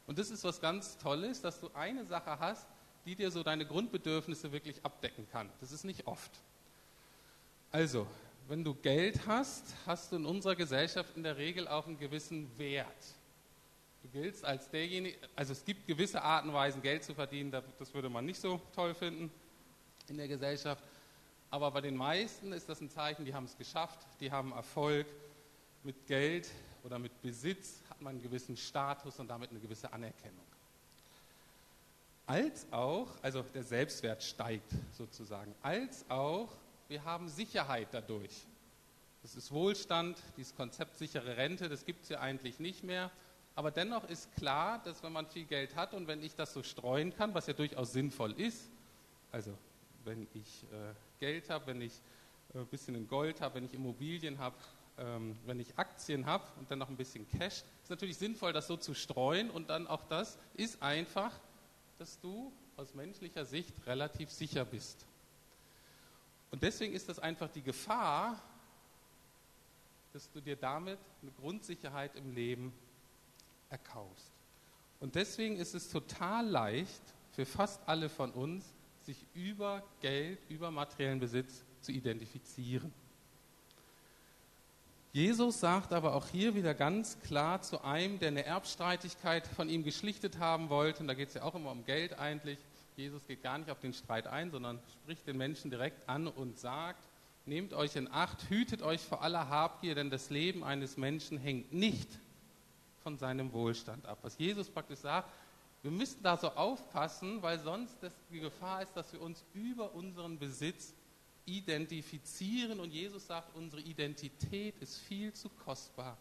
Und 0.08 0.20
das 0.20 0.30
ist 0.30 0.46
was 0.46 0.62
ganz 0.62 0.98
Tolles, 1.00 1.42
dass 1.42 1.60
du 1.60 1.70
eine 1.74 2.06
Sache 2.06 2.40
hast, 2.40 2.66
die 3.06 3.16
dir 3.16 3.30
so 3.30 3.44
deine 3.44 3.66
Grundbedürfnisse 3.66 4.54
wirklich 4.54 4.86
abdecken 4.86 5.28
kann. 5.30 5.50
Das 5.60 5.74
ist 5.74 5.84
nicht 5.84 6.08
oft. 6.08 6.32
Also, 7.76 8.08
wenn 8.48 8.64
du 8.64 8.74
Geld 8.74 9.28
hast, 9.28 9.66
hast 9.86 10.10
du 10.10 10.16
in 10.16 10.26
unserer 10.26 10.56
Gesellschaft 10.56 11.10
in 11.18 11.24
der 11.24 11.36
Regel 11.36 11.68
auch 11.68 11.86
einen 11.86 12.00
gewissen 12.00 12.50
Wert. 12.58 12.88
Du 14.02 14.08
giltst 14.08 14.46
als 14.46 14.70
derjenige, 14.70 15.18
also 15.36 15.52
es 15.52 15.66
gibt 15.66 15.86
gewisse 15.86 16.22
Arten 16.22 16.48
und 16.48 16.56
Weisen, 16.56 16.82
Geld 16.82 17.04
zu 17.04 17.14
verdienen, 17.14 17.52
das 17.52 17.94
würde 17.94 18.08
man 18.08 18.24
nicht 18.24 18.40
so 18.40 18.62
toll 18.74 18.94
finden 18.94 19.30
in 20.08 20.16
der 20.16 20.30
Gesellschaft. 20.30 20.82
Aber 21.52 21.70
bei 21.70 21.82
den 21.82 21.98
meisten 21.98 22.54
ist 22.54 22.70
das 22.70 22.80
ein 22.80 22.90
Zeichen, 22.90 23.26
die 23.26 23.34
haben 23.34 23.44
es 23.44 23.58
geschafft, 23.58 24.00
die 24.22 24.32
haben 24.32 24.54
Erfolg. 24.54 25.06
Mit 25.84 26.08
Geld 26.08 26.50
oder 26.86 26.98
mit 26.98 27.22
Besitz 27.22 27.82
hat 27.90 28.02
man 28.02 28.14
einen 28.14 28.24
gewissen 28.24 28.56
Status 28.56 29.20
und 29.20 29.28
damit 29.28 29.50
eine 29.52 29.60
gewisse 29.60 29.92
Anerkennung. 29.92 30.46
Als 32.26 32.68
auch, 32.72 33.10
also 33.22 33.44
der 33.54 33.64
Selbstwert 33.64 34.24
steigt 34.24 34.72
sozusagen, 34.94 35.54
als 35.62 36.10
auch 36.10 36.48
wir 36.88 37.04
haben 37.04 37.30
Sicherheit 37.30 37.90
dadurch. 37.92 38.46
Das 39.22 39.36
ist 39.36 39.52
Wohlstand, 39.52 40.22
dieses 40.38 40.56
Konzept 40.56 40.98
sichere 40.98 41.38
Rente, 41.38 41.68
das 41.68 41.86
gibt 41.86 42.04
es 42.04 42.10
ja 42.10 42.20
eigentlich 42.20 42.60
nicht 42.60 42.84
mehr. 42.84 43.12
Aber 43.56 43.72
dennoch 43.72 44.04
ist 44.10 44.34
klar, 44.36 44.82
dass 44.84 45.02
wenn 45.02 45.14
man 45.14 45.28
viel 45.28 45.46
Geld 45.46 45.76
hat 45.76 45.94
und 45.94 46.08
wenn 46.08 46.22
ich 46.22 46.36
das 46.36 46.54
so 46.54 46.62
streuen 46.62 47.16
kann, 47.16 47.34
was 47.34 47.48
ja 47.48 47.54
durchaus 47.54 47.94
sinnvoll 47.94 48.34
ist, 48.34 48.70
also 49.32 49.58
wenn 50.04 50.28
ich 50.34 50.64
äh, 50.64 50.94
Geld 51.20 51.50
habe, 51.50 51.68
wenn 51.68 51.82
ich 51.82 51.94
ein 52.54 52.68
bisschen 52.68 52.96
in 52.96 53.08
Gold 53.08 53.42
habe, 53.42 53.56
wenn 53.56 53.66
ich 53.66 53.74
Immobilien 53.74 54.38
habe, 54.40 54.56
ähm, 54.98 55.38
wenn 55.46 55.60
ich 55.60 55.78
Aktien 55.78 56.26
habe 56.26 56.46
und 56.60 56.70
dann 56.70 56.80
noch 56.80 56.90
ein 56.90 56.98
bisschen 56.98 57.28
Cash, 57.28 57.64
ist 57.82 57.90
natürlich 57.90 58.18
sinnvoll, 58.18 58.54
das 58.54 58.68
so 58.68 58.78
zu 58.78 58.94
streuen 58.94 59.50
und 59.50 59.70
dann 59.70 59.88
auch 59.88 60.04
das 60.04 60.38
ist 60.54 60.82
einfach, 60.82 61.32
dass 61.98 62.20
du 62.20 62.52
aus 62.78 62.94
menschlicher 62.94 63.46
Sicht 63.46 63.74
relativ 63.88 64.30
sicher 64.30 64.66
bist. 64.66 65.06
Und 66.56 66.64
deswegen 66.64 66.94
ist 66.94 67.10
das 67.10 67.20
einfach 67.20 67.50
die 67.50 67.62
Gefahr, 67.62 68.42
dass 70.14 70.32
du 70.32 70.40
dir 70.40 70.56
damit 70.56 70.98
eine 71.22 71.32
Grundsicherheit 71.32 72.16
im 72.16 72.34
Leben 72.34 72.72
erkaufst. 73.70 74.32
Und 75.02 75.16
deswegen 75.16 75.58
ist 75.58 75.76
es 75.76 75.90
total 75.90 76.48
leicht 76.48 77.02
für 77.34 77.46
fast 77.46 77.82
alle 77.90 78.08
von 78.08 78.32
uns, 78.32 78.64
sich 79.02 79.18
über 79.34 79.84
Geld, 80.00 80.40
über 80.48 80.72
materiellen 80.72 81.20
Besitz 81.20 81.66
zu 81.82 81.92
identifizieren. 81.92 82.94
Jesus 85.12 85.60
sagt 85.60 85.92
aber 85.92 86.16
auch 86.16 86.30
hier 86.30 86.56
wieder 86.56 86.74
ganz 86.74 87.20
klar 87.20 87.64
zu 87.64 87.84
einem, 87.84 88.18
der 88.18 88.30
eine 88.30 88.46
Erbstreitigkeit 88.46 89.46
von 89.46 89.68
ihm 89.68 89.84
geschlichtet 89.84 90.40
haben 90.40 90.70
wollte, 90.70 91.02
und 91.02 91.08
da 91.10 91.16
geht 91.16 91.28
es 91.28 91.34
ja 91.34 91.44
auch 91.44 91.56
immer 91.56 91.72
um 91.72 91.84
Geld 91.84 92.18
eigentlich, 92.18 92.60
Jesus 92.96 93.26
geht 93.26 93.44
gar 93.44 93.58
nicht 93.58 93.70
auf 93.70 93.80
den 93.80 93.94
Streit 93.94 94.28
ein, 94.28 94.52
sondern 94.52 94.80
spricht 94.94 95.28
den 95.28 95.38
Menschen 95.38 95.70
direkt 95.70 96.08
an 96.08 96.28
und 96.28 96.58
sagt, 96.58 97.04
nehmt 97.46 97.74
euch 97.74 97.96
in 97.96 98.12
Acht, 98.12 98.50
hütet 98.50 98.82
euch 98.82 99.02
vor 99.02 99.22
aller 99.22 99.50
Habgier, 99.50 99.96
denn 99.96 100.10
das 100.10 100.30
Leben 100.30 100.64
eines 100.64 100.98
Menschen 100.98 101.38
hängt 101.38 101.74
nicht 101.74 102.10
von 103.04 103.18
seinem 103.18 103.54
Wohlstand 103.54 104.06
ab. 104.06 104.20
Was 104.22 104.38
Jesus 104.38 104.70
praktisch 104.70 105.00
sagt, 105.00 105.30
wir 105.84 105.92
müssen 105.92 106.24
da 106.24 106.36
so 106.36 106.50
aufpassen, 106.50 107.42
weil 107.44 107.60
sonst 107.60 107.96
die 108.32 108.40
Gefahr 108.40 108.82
ist, 108.82 108.94
dass 108.96 109.14
wir 109.14 109.22
uns 109.22 109.44
über 109.54 109.94
unseren 109.94 110.40
Besitz 110.40 110.94
identifizieren. 111.46 112.80
Und 112.80 112.92
Jesus 112.92 113.28
sagt, 113.28 113.56
unsere 113.56 113.82
Identität 113.84 114.74
ist 114.82 114.98
viel 114.98 115.32
zu 115.34 115.50
kostbar, 115.50 116.18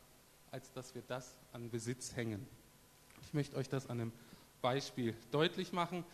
als 0.50 0.71
dass 0.73 0.95
wir 0.95 1.02
das 1.09 1.35
an 1.52 1.71
Besitz 1.71 2.14
hängen. 2.14 2.47
Ich 3.23 3.33
möchte 3.33 3.57
euch 3.57 3.71
das 3.71 3.88
an 3.88 4.00
einem 4.00 4.12
Beispiel 4.61 5.14
deutlich 5.31 5.73
machen. 5.73 6.04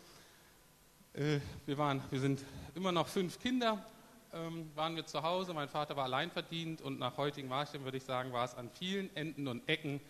Äh, 1.13 1.41
wir, 1.67 1.77
waren, 1.77 2.03
wir 2.11 2.21
sind 2.21 2.45
immer 2.75 2.93
noch 2.93 3.09
fünf 3.09 3.41
Kinder, 3.41 3.85
ähm, 4.33 4.71
waren 4.75 4.95
wir 4.95 5.07
zu 5.07 5.23
Hause. 5.23 5.53
Mein 5.53 5.69
Vater 5.69 5.97
war 5.97 6.05
alleinverdient 6.05 6.83
und 6.83 6.99
nach 6.99 7.17
heutigen 7.17 7.49
Maßstäben 7.49 7.85
würde 7.85 7.97
ich 7.97 8.05
sagen, 8.05 8.33
war 8.33 8.45
es 8.45 8.55
an 8.55 8.71
vielen 8.71 9.15
Enden 9.17 9.49
und 9.49 9.69
Ecken 9.69 10.01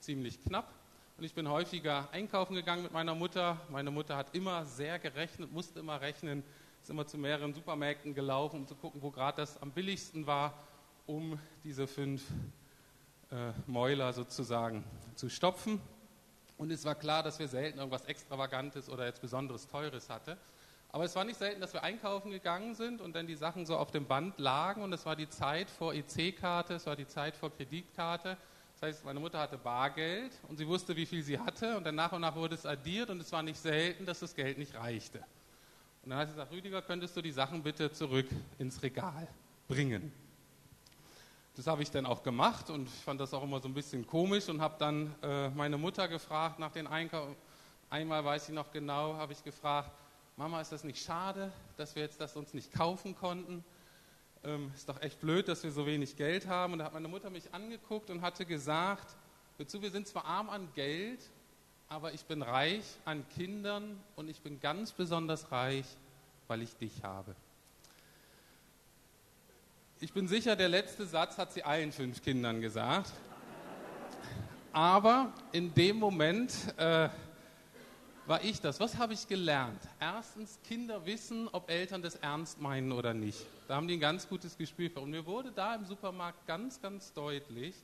ziemlich 0.00 0.42
knapp. 0.42 0.74
Und 1.16 1.24
ich 1.24 1.34
bin 1.34 1.48
häufiger 1.48 2.08
einkaufen 2.12 2.54
gegangen 2.54 2.82
mit 2.82 2.92
meiner 2.92 3.14
Mutter. 3.14 3.60
Meine 3.70 3.90
Mutter 3.90 4.16
hat 4.16 4.34
immer 4.34 4.64
sehr 4.64 4.98
gerechnet, 4.98 5.52
musste 5.52 5.80
immer 5.80 6.00
rechnen 6.00 6.42
ist 6.82 6.90
immer 6.90 7.06
zu 7.06 7.18
mehreren 7.18 7.52
Supermärkten 7.52 8.14
gelaufen, 8.14 8.60
um 8.60 8.66
zu 8.66 8.74
gucken, 8.74 9.02
wo 9.02 9.10
gerade 9.10 9.36
das 9.36 9.60
am 9.60 9.72
billigsten 9.72 10.26
war, 10.26 10.54
um 11.06 11.38
diese 11.64 11.86
fünf 11.86 12.24
äh, 13.30 13.52
Mäuler 13.66 14.12
sozusagen 14.12 14.84
zu 15.14 15.28
stopfen. 15.28 15.80
Und 16.58 16.72
es 16.72 16.84
war 16.84 16.96
klar, 16.96 17.22
dass 17.22 17.38
wir 17.38 17.48
selten 17.48 17.78
irgendwas 17.78 18.04
Extravagantes 18.04 18.90
oder 18.90 19.06
jetzt 19.06 19.22
besonderes 19.22 19.68
Teures 19.68 20.10
hatten. 20.10 20.36
Aber 20.90 21.04
es 21.04 21.14
war 21.14 21.24
nicht 21.24 21.38
selten, 21.38 21.60
dass 21.60 21.72
wir 21.72 21.82
einkaufen 21.82 22.30
gegangen 22.30 22.74
sind 22.74 23.00
und 23.00 23.14
dann 23.14 23.26
die 23.26 23.34
Sachen 23.34 23.66
so 23.66 23.76
auf 23.76 23.90
dem 23.90 24.06
Band 24.06 24.38
lagen 24.38 24.82
und 24.82 24.92
es 24.92 25.04
war 25.06 25.16
die 25.16 25.28
Zeit 25.28 25.70
vor 25.70 25.94
EC-Karte, 25.94 26.74
es 26.74 26.86
war 26.86 26.96
die 26.96 27.06
Zeit 27.06 27.36
vor 27.36 27.50
Kreditkarte. 27.50 28.36
Das 28.74 28.82
heißt, 28.82 29.04
meine 29.04 29.20
Mutter 29.20 29.38
hatte 29.38 29.58
Bargeld 29.58 30.32
und 30.48 30.56
sie 30.56 30.66
wusste, 30.66 30.96
wie 30.96 31.04
viel 31.04 31.22
sie 31.22 31.38
hatte 31.38 31.76
und 31.76 31.84
dann 31.84 31.94
nach 31.94 32.12
und 32.12 32.22
nach 32.22 32.34
wurde 32.34 32.54
es 32.54 32.64
addiert 32.64 33.10
und 33.10 33.20
es 33.20 33.30
war 33.32 33.42
nicht 33.42 33.58
selten, 33.58 34.06
dass 34.06 34.20
das 34.20 34.34
Geld 34.34 34.56
nicht 34.56 34.74
reichte. 34.74 35.18
Und 36.04 36.10
dann 36.10 36.20
hat 36.20 36.28
sie 36.28 36.34
gesagt, 36.34 36.52
Rüdiger, 36.52 36.80
könntest 36.80 37.16
du 37.16 37.22
die 37.22 37.32
Sachen 37.32 37.62
bitte 37.62 37.92
zurück 37.92 38.28
ins 38.58 38.82
Regal 38.82 39.28
bringen? 39.68 40.10
Das 41.58 41.66
habe 41.66 41.82
ich 41.82 41.90
dann 41.90 42.06
auch 42.06 42.22
gemacht 42.22 42.70
und 42.70 42.86
ich 42.86 43.02
fand 43.02 43.20
das 43.20 43.34
auch 43.34 43.42
immer 43.42 43.58
so 43.58 43.66
ein 43.66 43.74
bisschen 43.74 44.06
komisch 44.06 44.48
und 44.48 44.60
habe 44.60 44.76
dann 44.78 45.12
äh, 45.22 45.48
meine 45.48 45.76
Mutter 45.76 46.06
gefragt 46.06 46.60
nach 46.60 46.70
den 46.70 46.86
Einkauf. 46.86 47.34
Einmal 47.90 48.24
weiß 48.24 48.48
ich 48.48 48.54
noch 48.54 48.70
genau, 48.70 49.14
habe 49.14 49.32
ich 49.32 49.42
gefragt, 49.42 49.90
Mama, 50.36 50.60
ist 50.60 50.70
das 50.70 50.84
nicht 50.84 51.04
schade, 51.04 51.50
dass 51.76 51.96
wir 51.96 52.02
jetzt 52.02 52.20
das 52.20 52.36
uns 52.36 52.54
nicht 52.54 52.72
kaufen 52.72 53.16
konnten? 53.16 53.64
Ähm, 54.44 54.70
ist 54.76 54.88
doch 54.88 55.02
echt 55.02 55.20
blöd, 55.20 55.48
dass 55.48 55.64
wir 55.64 55.72
so 55.72 55.84
wenig 55.84 56.14
Geld 56.14 56.46
haben. 56.46 56.74
Und 56.74 56.78
da 56.78 56.84
hat 56.84 56.94
meine 56.94 57.08
Mutter 57.08 57.28
mich 57.28 57.52
angeguckt 57.52 58.08
und 58.10 58.22
hatte 58.22 58.46
gesagt, 58.46 59.16
dazu, 59.58 59.82
wir 59.82 59.90
sind 59.90 60.06
zwar 60.06 60.26
arm 60.26 60.50
an 60.50 60.68
Geld, 60.76 61.28
aber 61.88 62.14
ich 62.14 62.24
bin 62.24 62.42
reich 62.42 62.84
an 63.04 63.28
Kindern 63.30 63.98
und 64.14 64.30
ich 64.30 64.42
bin 64.42 64.60
ganz 64.60 64.92
besonders 64.92 65.50
reich, 65.50 65.86
weil 66.46 66.62
ich 66.62 66.76
dich 66.76 67.02
habe. 67.02 67.34
Ich 70.00 70.12
bin 70.12 70.28
sicher, 70.28 70.54
der 70.54 70.68
letzte 70.68 71.06
Satz 71.06 71.38
hat 71.38 71.52
sie 71.52 71.64
allen 71.64 71.90
fünf 71.90 72.22
Kindern 72.22 72.60
gesagt. 72.60 73.10
Aber 74.72 75.32
in 75.50 75.74
dem 75.74 75.98
Moment 75.98 76.52
äh, 76.76 77.08
war 78.24 78.44
ich 78.44 78.60
das. 78.60 78.78
Was 78.78 78.96
habe 78.96 79.14
ich 79.14 79.26
gelernt? 79.26 79.80
Erstens, 79.98 80.60
Kinder 80.62 81.04
wissen, 81.04 81.48
ob 81.48 81.68
Eltern 81.68 82.00
das 82.00 82.14
ernst 82.14 82.60
meinen 82.60 82.92
oder 82.92 83.12
nicht. 83.12 83.44
Da 83.66 83.74
haben 83.74 83.88
die 83.88 83.94
ein 83.94 84.00
ganz 84.00 84.28
gutes 84.28 84.56
Gespür 84.56 84.88
für. 84.88 85.00
Und 85.00 85.10
mir 85.10 85.26
wurde 85.26 85.50
da 85.50 85.74
im 85.74 85.84
Supermarkt 85.84 86.46
ganz, 86.46 86.80
ganz 86.80 87.12
deutlich, 87.12 87.74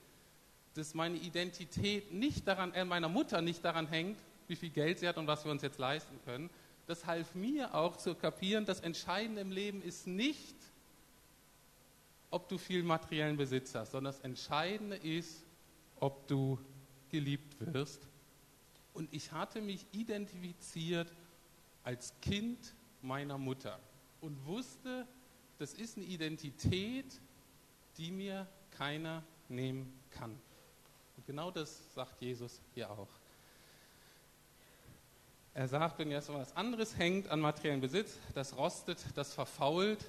dass 0.74 0.94
meine 0.94 1.16
Identität 1.16 2.12
nicht 2.12 2.46
daran, 2.46 2.72
äh, 2.74 2.84
meiner 2.84 3.08
Mutter 3.08 3.42
nicht 3.42 3.64
daran 3.64 3.88
hängt, 3.88 4.18
wie 4.46 4.54
viel 4.54 4.70
Geld 4.70 5.00
sie 5.00 5.08
hat 5.08 5.18
und 5.18 5.26
was 5.26 5.44
wir 5.44 5.50
uns 5.50 5.62
jetzt 5.62 5.80
leisten 5.80 6.20
können. 6.24 6.48
Das 6.86 7.06
half 7.06 7.34
mir 7.34 7.74
auch 7.74 7.96
zu 7.96 8.14
kapieren, 8.14 8.66
das 8.66 8.78
Entscheidende 8.78 9.40
im 9.40 9.50
Leben 9.50 9.82
ist 9.82 10.06
nicht, 10.06 10.54
ob 12.34 12.48
du 12.48 12.58
viel 12.58 12.82
materiellen 12.82 13.36
Besitz 13.36 13.76
hast, 13.76 13.92
sondern 13.92 14.12
das 14.12 14.20
Entscheidende 14.20 14.96
ist, 14.96 15.44
ob 16.00 16.26
du 16.26 16.58
geliebt 17.08 17.54
wirst. 17.60 18.08
Und 18.92 19.12
ich 19.14 19.30
hatte 19.30 19.60
mich 19.60 19.86
identifiziert 19.92 21.14
als 21.84 22.12
Kind 22.20 22.74
meiner 23.02 23.38
Mutter 23.38 23.78
und 24.20 24.44
wusste, 24.46 25.06
das 25.58 25.74
ist 25.74 25.96
eine 25.96 26.06
Identität, 26.06 27.20
die 27.98 28.10
mir 28.10 28.48
keiner 28.72 29.22
nehmen 29.48 29.92
kann. 30.10 30.32
Und 31.16 31.26
genau 31.26 31.52
das 31.52 31.94
sagt 31.94 32.20
Jesus 32.20 32.60
hier 32.74 32.90
auch. 32.90 33.08
Er 35.52 35.68
sagt, 35.68 36.00
wenn 36.00 36.10
jetzt 36.10 36.32
was 36.32 36.56
anderes 36.56 36.98
hängt 36.98 37.28
an 37.28 37.38
materiellen 37.38 37.80
Besitz, 37.80 38.18
das 38.34 38.56
rostet, 38.56 39.04
das 39.14 39.32
verfault, 39.32 40.04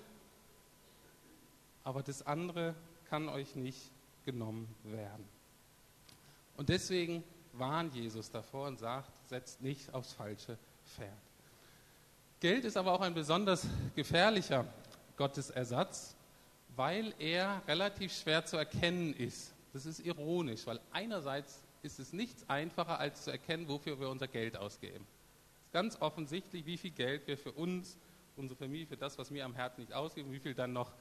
aber 1.85 2.03
das 2.03 2.23
andere 2.23 2.75
kann 3.09 3.29
euch 3.29 3.55
nicht 3.55 3.79
genommen 4.25 4.67
werden. 4.83 5.23
Und 6.57 6.67
deswegen 6.69 7.23
warnt 7.53 7.93
Jesus 7.93 8.29
davor 8.31 8.67
und 8.67 8.79
sagt, 8.79 9.09
setzt 9.29 9.61
nicht 9.61 9.93
aufs 9.93 10.11
falsche 10.11 10.57
Pferd. 10.85 11.09
Geld 12.41 12.65
ist 12.65 12.75
aber 12.75 12.91
auch 12.91 13.01
ein 13.01 13.13
besonders 13.13 13.65
gefährlicher 13.95 14.65
Gottesersatz, 15.15 16.15
weil 16.75 17.13
er 17.19 17.61
relativ 17.67 18.13
schwer 18.13 18.45
zu 18.45 18.57
erkennen 18.57 19.13
ist. 19.13 19.53
Das 19.71 19.85
ist 19.85 19.99
ironisch, 19.99 20.65
weil 20.65 20.79
einerseits 20.91 21.61
ist 21.83 21.99
es 21.99 22.13
nichts 22.13 22.49
einfacher, 22.49 22.99
als 22.99 23.23
zu 23.23 23.31
erkennen, 23.31 23.67
wofür 23.67 23.99
wir 23.99 24.09
unser 24.09 24.27
Geld 24.27 24.57
ausgeben. 24.57 25.05
Es 25.05 25.67
ist 25.67 25.73
ganz 25.73 26.01
offensichtlich, 26.01 26.65
wie 26.65 26.77
viel 26.77 26.91
Geld 26.91 27.27
wir 27.27 27.37
für 27.37 27.51
uns, 27.51 27.97
unsere 28.35 28.57
Familie, 28.57 28.87
für 28.87 28.97
das, 28.97 29.17
was 29.17 29.29
mir 29.29 29.45
am 29.45 29.53
Herzen 29.53 29.81
nicht 29.81 29.93
ausgeben, 29.93 30.31
wie 30.31 30.39
viel 30.39 30.55
dann 30.55 30.73
noch 30.73 30.91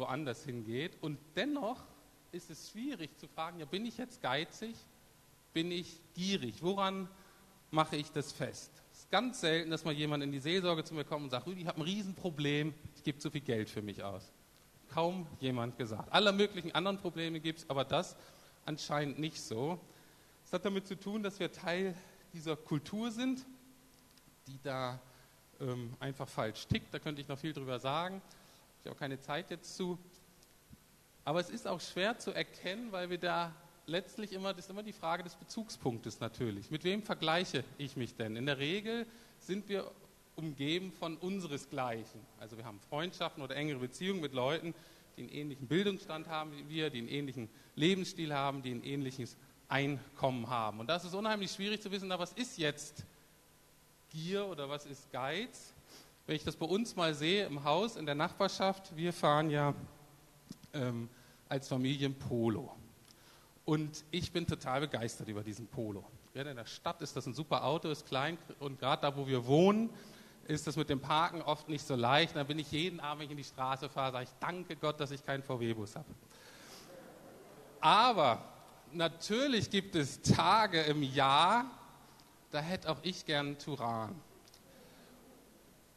woanders 0.00 0.44
hingeht. 0.44 0.96
Und 1.00 1.18
dennoch 1.36 1.84
ist 2.32 2.50
es 2.50 2.70
schwierig 2.70 3.16
zu 3.18 3.28
fragen, 3.28 3.60
ja, 3.60 3.66
bin 3.66 3.86
ich 3.86 3.96
jetzt 3.98 4.20
geizig? 4.20 4.74
Bin 5.52 5.70
ich 5.70 6.00
gierig? 6.14 6.62
Woran 6.62 7.08
mache 7.70 7.96
ich 7.96 8.10
das 8.10 8.32
fest? 8.32 8.72
Es 8.92 9.00
ist 9.00 9.10
ganz 9.10 9.40
selten, 9.40 9.70
dass 9.70 9.84
mal 9.84 9.94
jemand 9.94 10.24
in 10.24 10.32
die 10.32 10.40
Seelsorge 10.40 10.82
zu 10.82 10.94
mir 10.94 11.04
kommt 11.04 11.24
und 11.24 11.30
sagt, 11.30 11.46
Rüdi, 11.46 11.60
ich 11.60 11.66
habe 11.68 11.78
ein 11.78 11.84
Riesenproblem, 11.84 12.74
ich 12.96 13.04
gebe 13.04 13.18
zu 13.18 13.30
viel 13.30 13.40
Geld 13.40 13.70
für 13.70 13.82
mich 13.82 14.02
aus 14.02 14.32
kaum 14.90 15.26
jemand 15.38 15.78
gesagt. 15.78 16.12
Alle 16.12 16.32
möglichen 16.32 16.74
anderen 16.74 16.98
Probleme 16.98 17.40
gibt 17.40 17.60
es, 17.60 17.70
aber 17.70 17.84
das 17.84 18.16
anscheinend 18.64 19.18
nicht 19.18 19.40
so. 19.40 19.80
Es 20.44 20.52
hat 20.52 20.64
damit 20.64 20.86
zu 20.86 20.98
tun, 20.98 21.22
dass 21.22 21.38
wir 21.38 21.50
Teil 21.52 21.94
dieser 22.32 22.56
Kultur 22.56 23.10
sind, 23.10 23.44
die 24.46 24.58
da 24.62 25.00
ähm, 25.60 25.94
einfach 26.00 26.28
falsch 26.28 26.66
tickt. 26.66 26.92
Da 26.92 26.98
könnte 26.98 27.20
ich 27.20 27.28
noch 27.28 27.38
viel 27.38 27.52
drüber 27.52 27.78
sagen. 27.78 28.20
Ich 28.82 28.88
habe 28.88 28.98
keine 28.98 29.20
Zeit 29.20 29.50
jetzt 29.50 29.76
zu. 29.76 29.98
Aber 31.24 31.40
es 31.40 31.50
ist 31.50 31.66
auch 31.66 31.80
schwer 31.80 32.18
zu 32.18 32.32
erkennen, 32.32 32.92
weil 32.92 33.10
wir 33.10 33.18
da 33.18 33.54
letztlich 33.86 34.32
immer, 34.32 34.54
das 34.54 34.66
ist 34.66 34.70
immer 34.70 34.82
die 34.82 34.92
Frage 34.92 35.22
des 35.22 35.34
Bezugspunktes 35.34 36.20
natürlich. 36.20 36.70
Mit 36.70 36.84
wem 36.84 37.02
vergleiche 37.02 37.64
ich 37.76 37.96
mich 37.96 38.14
denn? 38.14 38.36
In 38.36 38.46
der 38.46 38.58
Regel 38.58 39.06
sind 39.38 39.68
wir 39.68 39.90
umgeben 40.36 40.92
von 40.92 41.16
unseresgleichen. 41.18 42.20
Also 42.38 42.56
wir 42.56 42.64
haben 42.64 42.80
Freundschaften 42.88 43.42
oder 43.42 43.56
engere 43.56 43.80
Beziehungen 43.80 44.20
mit 44.20 44.32
Leuten, 44.32 44.74
die 45.16 45.22
einen 45.22 45.30
ähnlichen 45.30 45.68
Bildungsstand 45.68 46.28
haben 46.28 46.52
wie 46.52 46.68
wir, 46.68 46.88
die 46.88 46.98
einen 46.98 47.08
ähnlichen 47.08 47.50
Lebensstil 47.74 48.32
haben, 48.32 48.62
die 48.62 48.70
ein 48.70 48.82
ähnliches 48.82 49.36
Einkommen 49.68 50.48
haben. 50.48 50.80
Und 50.80 50.88
das 50.88 51.04
ist 51.04 51.14
unheimlich 51.14 51.50
schwierig 51.50 51.82
zu 51.82 51.90
wissen, 51.90 52.08
na, 52.08 52.18
was 52.18 52.32
ist 52.32 52.58
jetzt 52.58 53.04
Gier 54.10 54.46
oder 54.46 54.68
was 54.68 54.86
ist 54.86 55.10
Geiz? 55.12 55.74
Wenn 56.30 56.36
ich 56.36 56.44
das 56.44 56.54
bei 56.54 56.66
uns 56.66 56.94
mal 56.94 57.12
sehe 57.12 57.44
im 57.44 57.64
Haus, 57.64 57.96
in 57.96 58.06
der 58.06 58.14
Nachbarschaft, 58.14 58.94
wir 58.94 59.12
fahren 59.12 59.50
ja 59.50 59.74
ähm, 60.72 61.08
als 61.48 61.66
Familie 61.66 62.08
ein 62.08 62.14
Polo. 62.14 62.70
Und 63.64 64.04
ich 64.12 64.30
bin 64.30 64.46
total 64.46 64.82
begeistert 64.82 65.26
über 65.26 65.42
diesen 65.42 65.66
Polo. 65.66 66.04
Ja, 66.34 66.42
in 66.42 66.54
der 66.54 66.66
Stadt 66.66 67.02
ist 67.02 67.16
das 67.16 67.26
ein 67.26 67.34
super 67.34 67.64
Auto, 67.64 67.88
ist 67.88 68.06
klein 68.06 68.38
und 68.60 68.78
gerade 68.78 69.02
da, 69.02 69.16
wo 69.16 69.26
wir 69.26 69.44
wohnen, 69.44 69.90
ist 70.46 70.68
das 70.68 70.76
mit 70.76 70.88
dem 70.88 71.00
Parken 71.00 71.42
oft 71.42 71.68
nicht 71.68 71.84
so 71.84 71.96
leicht. 71.96 72.36
Dann 72.36 72.46
bin 72.46 72.60
ich 72.60 72.70
jeden 72.70 73.00
Abend, 73.00 73.22
wenn 73.22 73.26
ich 73.26 73.32
in 73.32 73.36
die 73.38 73.42
Straße 73.42 73.88
fahre, 73.88 74.12
sage 74.12 74.24
ich, 74.26 74.30
danke 74.38 74.76
Gott, 74.76 75.00
dass 75.00 75.10
ich 75.10 75.26
keinen 75.26 75.42
VW-Bus 75.42 75.96
habe. 75.96 76.06
Aber 77.80 78.44
natürlich 78.92 79.68
gibt 79.68 79.96
es 79.96 80.22
Tage 80.22 80.80
im 80.82 81.02
Jahr, 81.02 81.64
da 82.52 82.60
hätte 82.60 82.88
auch 82.88 82.98
ich 83.02 83.26
gern 83.26 83.46
einen 83.46 83.58
Turan. 83.58 84.14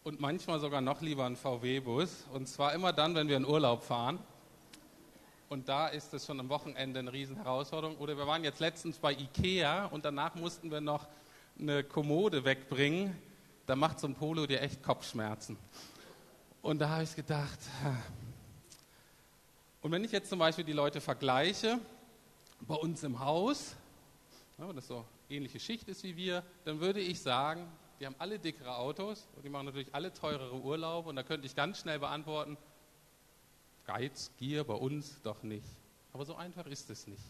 Und 0.06 0.20
manchmal 0.20 0.60
sogar 0.60 0.82
noch 0.82 1.00
lieber 1.00 1.26
einen 1.26 1.38
VW-Bus. 1.38 2.26
Und 2.34 2.50
zwar 2.50 2.74
immer 2.74 2.92
dann, 2.92 3.16
wenn 3.16 3.30
wir 3.30 3.38
in 3.38 3.46
Urlaub 3.46 3.84
fahren. 3.84 4.20
Und 5.48 5.70
da 5.70 5.88
ist 5.88 6.14
es 6.14 6.26
schon 6.26 6.42
am 6.42 6.50
Wochenende 6.50 7.00
eine 7.00 7.14
Riesenherausforderung. 7.14 7.96
Oder 8.00 8.18
wir 8.18 8.28
waren 8.28 8.44
jetzt 8.44 8.60
letztens 8.60 8.98
bei 8.98 9.14
Ikea 9.14 9.86
und 9.86 10.04
danach 10.04 10.36
mussten 10.36 10.70
wir 10.72 10.82
noch 10.82 11.08
eine 11.58 11.86
Kommode 11.86 12.44
wegbringen. 12.44 13.16
Da 13.66 13.78
macht 13.78 14.02
so 14.02 14.08
ein 14.08 14.16
Polo 14.16 14.46
dir 14.46 14.62
echt 14.62 14.84
Kopfschmerzen. 14.84 15.56
Und 16.62 16.80
da 16.80 16.90
habe 16.90 17.04
ich 17.04 17.16
gedacht, 17.16 17.60
und 19.82 19.92
wenn 19.92 20.04
ich 20.04 20.12
jetzt 20.12 20.30
zum 20.30 20.40
Beispiel 20.40 20.66
die 20.66 20.74
Leute 20.74 21.00
vergleiche, 21.00 21.80
bei 22.60 22.76
uns 22.76 23.04
im 23.04 23.20
Haus, 23.20 23.74
das 24.58 24.88
so 24.88 25.06
ähnliche 25.30 25.62
Schicht 25.62 25.88
ist 25.88 26.04
wie 26.04 26.18
wir, 26.18 26.44
dann 26.66 26.82
würde 26.82 27.00
ich 27.00 27.22
sagen, 27.22 27.72
die 28.04 28.08
haben 28.08 28.16
alle 28.20 28.38
dickere 28.38 28.76
Autos 28.76 29.30
und 29.38 29.46
die 29.46 29.50
machen 29.50 29.68
natürlich 29.68 29.96
alle 29.96 30.12
teurere 30.12 30.60
Urlaube 30.60 31.08
und 31.08 31.16
da 31.16 31.24
könnte 31.24 31.48
ich 31.48 31.56
ganz 31.56 31.80
schnell 31.80 32.00
beantworten, 32.00 32.58
Geiz, 33.86 34.30
Gier 34.38 34.66
bei 34.66 34.74
uns 34.74 35.22
doch 35.22 35.42
nicht. 35.42 35.66
Aber 36.12 36.26
so 36.26 36.36
einfach 36.36 36.66
ist 36.66 36.90
es 36.90 37.08
nicht. 37.08 37.24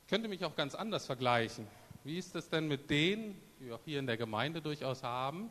Ich 0.00 0.08
könnte 0.08 0.26
mich 0.26 0.42
auch 0.42 0.56
ganz 0.56 0.74
anders 0.74 1.04
vergleichen. 1.04 1.66
Wie 2.02 2.16
ist 2.16 2.34
es 2.34 2.48
denn 2.48 2.66
mit 2.66 2.88
denen, 2.88 3.38
die 3.60 3.66
wir 3.66 3.74
auch 3.74 3.84
hier 3.84 3.98
in 3.98 4.06
der 4.06 4.16
Gemeinde 4.16 4.62
durchaus 4.62 5.02
haben, 5.02 5.50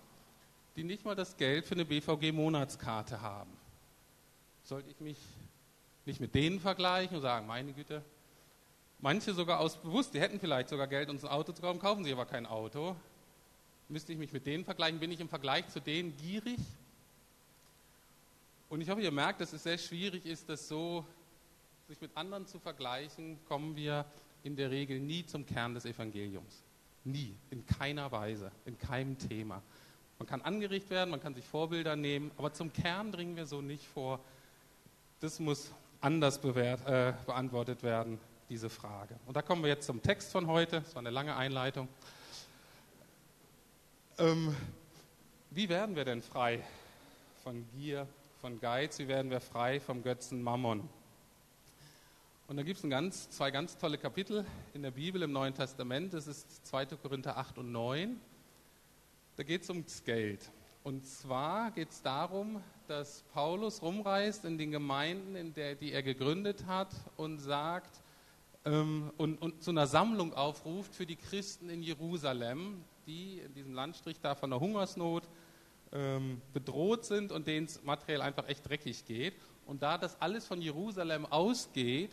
die 0.76 0.84
nicht 0.84 1.06
mal 1.06 1.14
das 1.14 1.38
Geld 1.38 1.68
für 1.68 1.76
eine 1.76 1.86
BVG-Monatskarte 1.86 3.22
haben? 3.22 3.52
Sollte 4.64 4.90
ich 4.90 5.00
mich 5.00 5.20
nicht 6.08 6.20
mit 6.20 6.34
denen 6.34 6.60
vergleichen 6.60 7.18
und 7.18 7.22
sagen, 7.22 7.46
meine 7.46 7.72
Güte, 7.72 8.02
manche 8.98 9.36
sogar 9.36 9.60
aus 9.60 9.78
bewusst, 9.78 10.16
die 10.16 10.20
hätten 10.20 10.40
vielleicht 10.40 10.70
sogar 10.70 10.88
Geld, 10.88 11.12
uns 11.12 11.24
ein 11.24 11.30
Auto 11.30 11.52
zu 11.52 11.62
kaufen, 11.62 11.78
kaufen 11.78 12.04
sie 12.04 12.12
aber 12.12 12.26
kein 12.26 12.48
Auto. 12.48 12.96
Müsste 13.94 14.12
ich 14.12 14.18
mich 14.18 14.34
mit 14.34 14.48
denen 14.48 14.66
vergleichen? 14.66 15.00
Bin 15.00 15.12
ich 15.12 15.20
im 15.20 15.30
Vergleich 15.30 15.68
zu 15.68 15.80
denen 15.80 16.18
gierig? 16.18 16.58
Und 18.68 18.82
ich 18.82 18.90
hoffe, 18.90 19.02
ihr 19.02 19.12
merkt, 19.12 19.40
dass 19.40 19.54
es 19.54 19.62
sehr 19.62 19.78
schwierig 19.78 20.26
ist, 20.26 20.50
das 20.50 20.68
so 20.68 21.06
sich 21.88 22.02
mit 22.02 22.10
anderen 22.18 22.48
zu 22.48 22.58
vergleichen, 22.58 23.38
kommen 23.48 23.76
wir 23.76 24.04
in 24.42 24.56
der 24.56 24.72
Regel 24.72 25.00
nie 25.00 25.24
zum 25.28 25.46
Kern 25.46 25.76
des 25.76 25.86
Evangeliums. 25.86 26.64
Nie, 27.04 27.36
in 27.52 27.68
keiner 27.68 28.12
Weise, 28.12 28.52
in 28.66 28.80
keinem 28.80 29.16
Thema. 29.20 29.62
Man 30.18 30.26
kann 30.26 30.42
angeregt 30.42 30.90
werden, 30.90 31.12
man 31.12 31.22
kann 31.22 31.36
sich 31.36 31.46
Vorbilder 31.46 31.96
nehmen, 31.96 32.32
aber 32.36 32.52
zum 32.52 32.74
Kern 32.74 33.12
dringen 33.12 33.36
wir 33.36 33.46
so 33.46 33.62
nicht 33.62 33.86
vor. 33.86 34.20
Das 35.20 35.40
muss 35.40 35.72
anders 36.02 36.42
bewährt, 36.42 36.84
äh, 36.88 37.14
beantwortet 37.28 37.84
werden, 37.84 38.20
diese 38.50 38.72
Frage. 38.72 39.20
Und 39.28 39.38
da 39.38 39.44
kommen 39.44 39.62
wir 39.62 39.70
jetzt 39.70 39.86
zum 39.86 40.02
Text 40.02 40.32
von 40.32 40.48
heute. 40.48 40.82
Das 40.82 40.96
war 40.96 41.02
eine 41.02 41.12
lange 41.12 41.36
Einleitung. 41.36 41.88
Ähm, 44.20 44.56
wie 45.50 45.70
werden 45.70 45.96
wir 45.96 46.06
denn 46.06 46.22
frei 46.22 46.64
von 47.44 47.66
Gier, 47.72 48.08
von 48.42 48.60
Geiz, 48.60 49.00
wie 49.00 49.08
werden 49.08 49.32
wir 49.32 49.42
frei 49.42 49.80
vom 49.80 50.04
Götzen 50.04 50.44
Mammon. 50.44 50.88
Und 52.48 52.58
da 52.58 52.62
gibt 52.62 52.84
es 52.84 53.30
zwei 53.32 53.50
ganz 53.50 53.76
tolle 53.76 53.98
Kapitel 53.98 54.46
in 54.76 54.84
der 54.84 54.92
Bibel 54.92 55.24
im 55.24 55.32
Neuen 55.32 55.56
Testament. 55.56 56.14
Das 56.14 56.28
ist 56.28 56.64
2. 56.68 56.86
Korinther 57.02 57.38
8 57.38 57.58
und 57.58 57.72
9. 57.72 58.20
Da 59.36 59.42
geht 59.42 59.64
es 59.64 59.70
ums 59.72 60.04
Geld. 60.04 60.52
Und 60.84 61.08
zwar 61.08 61.72
geht 61.72 61.90
es 61.90 62.04
darum, 62.04 62.62
dass 62.88 63.24
Paulus 63.34 63.82
rumreist 63.82 64.46
in 64.46 64.60
den 64.60 64.70
Gemeinden, 64.70 65.36
in 65.36 65.56
der, 65.56 65.74
die 65.74 65.92
er 65.92 66.04
gegründet 66.04 66.68
hat 66.68 66.94
und 67.18 67.40
sagt 67.40 68.04
ähm, 68.66 69.12
und, 69.18 69.42
und 69.42 69.64
zu 69.64 69.72
einer 69.72 69.88
Sammlung 69.88 70.36
aufruft 70.36 70.94
für 70.94 71.08
die 71.08 71.16
Christen 71.16 71.70
in 71.70 71.82
Jerusalem, 71.82 72.84
die 73.06 73.40
in 73.40 73.54
diesem 73.54 73.74
Landstrich 73.74 74.20
da 74.20 74.36
von 74.36 74.50
der 74.50 74.60
Hungersnot 74.60 75.24
ähm, 75.92 76.42
bedroht 76.54 77.06
sind 77.06 77.32
und 77.32 77.48
denen 77.48 77.66
es 77.66 77.84
materiell 77.84 78.22
einfach 78.22 78.48
echt 78.48 78.68
dreckig 78.68 79.06
geht. 79.06 79.36
Und 79.66 79.82
da 79.82 79.98
das 79.98 80.20
alles 80.22 80.46
von 80.48 80.62
Jerusalem 80.62 81.26
ausgeht, 81.26 82.12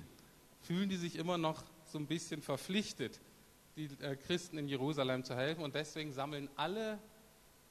fühlen 0.61 0.89
die 0.89 0.97
sich 0.97 1.17
immer 1.17 1.39
noch 1.39 1.63
so 1.85 1.99
ein 1.99 2.07
bisschen 2.07 2.43
verpflichtet, 2.43 3.21
die 3.77 3.89
äh, 4.01 4.17
Christen 4.17 4.59
in 4.59 4.69
Jerusalem 4.69 5.25
zu 5.25 5.35
helfen. 5.35 5.65
Und 5.65 5.75
deswegen 5.75 6.13
sammeln 6.13 6.49
alle 6.57 6.99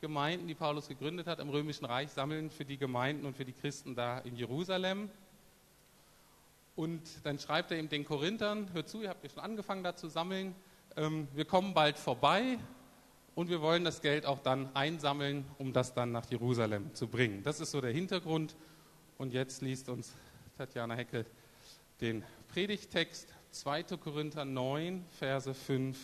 Gemeinden, 0.01 0.47
die 0.47 0.55
Paulus 0.55 0.88
gegründet 0.88 1.27
hat 1.27 1.39
im 1.39 1.49
Römischen 1.49 1.86
Reich, 1.86 2.10
sammeln 2.10 2.49
für 2.49 2.65
die 2.65 2.77
Gemeinden 2.77 3.25
und 3.25 3.36
für 3.36 3.45
die 3.45 3.53
Christen 3.53 3.95
da 3.95 4.19
in 4.19 4.36
Jerusalem. 4.36 5.10
Und 6.75 7.03
dann 7.23 7.38
schreibt 7.38 7.71
er 7.71 7.77
eben 7.77 7.89
den 7.89 8.05
Korinthern, 8.05 8.71
hört 8.73 8.88
zu, 8.88 9.01
ihr 9.01 9.10
habt 9.10 9.23
ja 9.23 9.29
schon 9.29 9.43
angefangen 9.43 9.84
da 9.84 9.95
zu 9.95 10.08
sammeln, 10.08 10.55
ähm, 10.95 11.27
wir 11.34 11.45
kommen 11.45 11.73
bald 11.73 11.97
vorbei 11.97 12.58
und 13.39 13.49
wir 13.49 13.62
wollen 13.62 13.86
das 13.86 14.02
Geld 14.02 14.25
auch 14.25 14.39
dann 14.39 14.69
einsammeln, 14.75 15.45
um 15.60 15.71
das 15.71 15.93
dann 15.93 16.12
nach 16.12 16.30
Jerusalem 16.30 16.93
zu 16.93 17.08
bringen. 17.08 17.41
Das 17.41 17.62
ist 17.62 17.71
so 17.71 17.80
der 17.80 17.91
Hintergrund. 17.91 18.58
Und 19.17 19.32
jetzt 19.32 19.62
liest 19.62 19.88
uns 19.88 20.13
Tatjana 20.58 20.93
Heckel 20.95 21.25
den 22.02 22.25
Predigtext 22.49 23.34
2. 23.52 23.84
Korinther 23.95 24.43
9, 24.43 25.06
Verse 25.12 25.54
5 25.54 25.97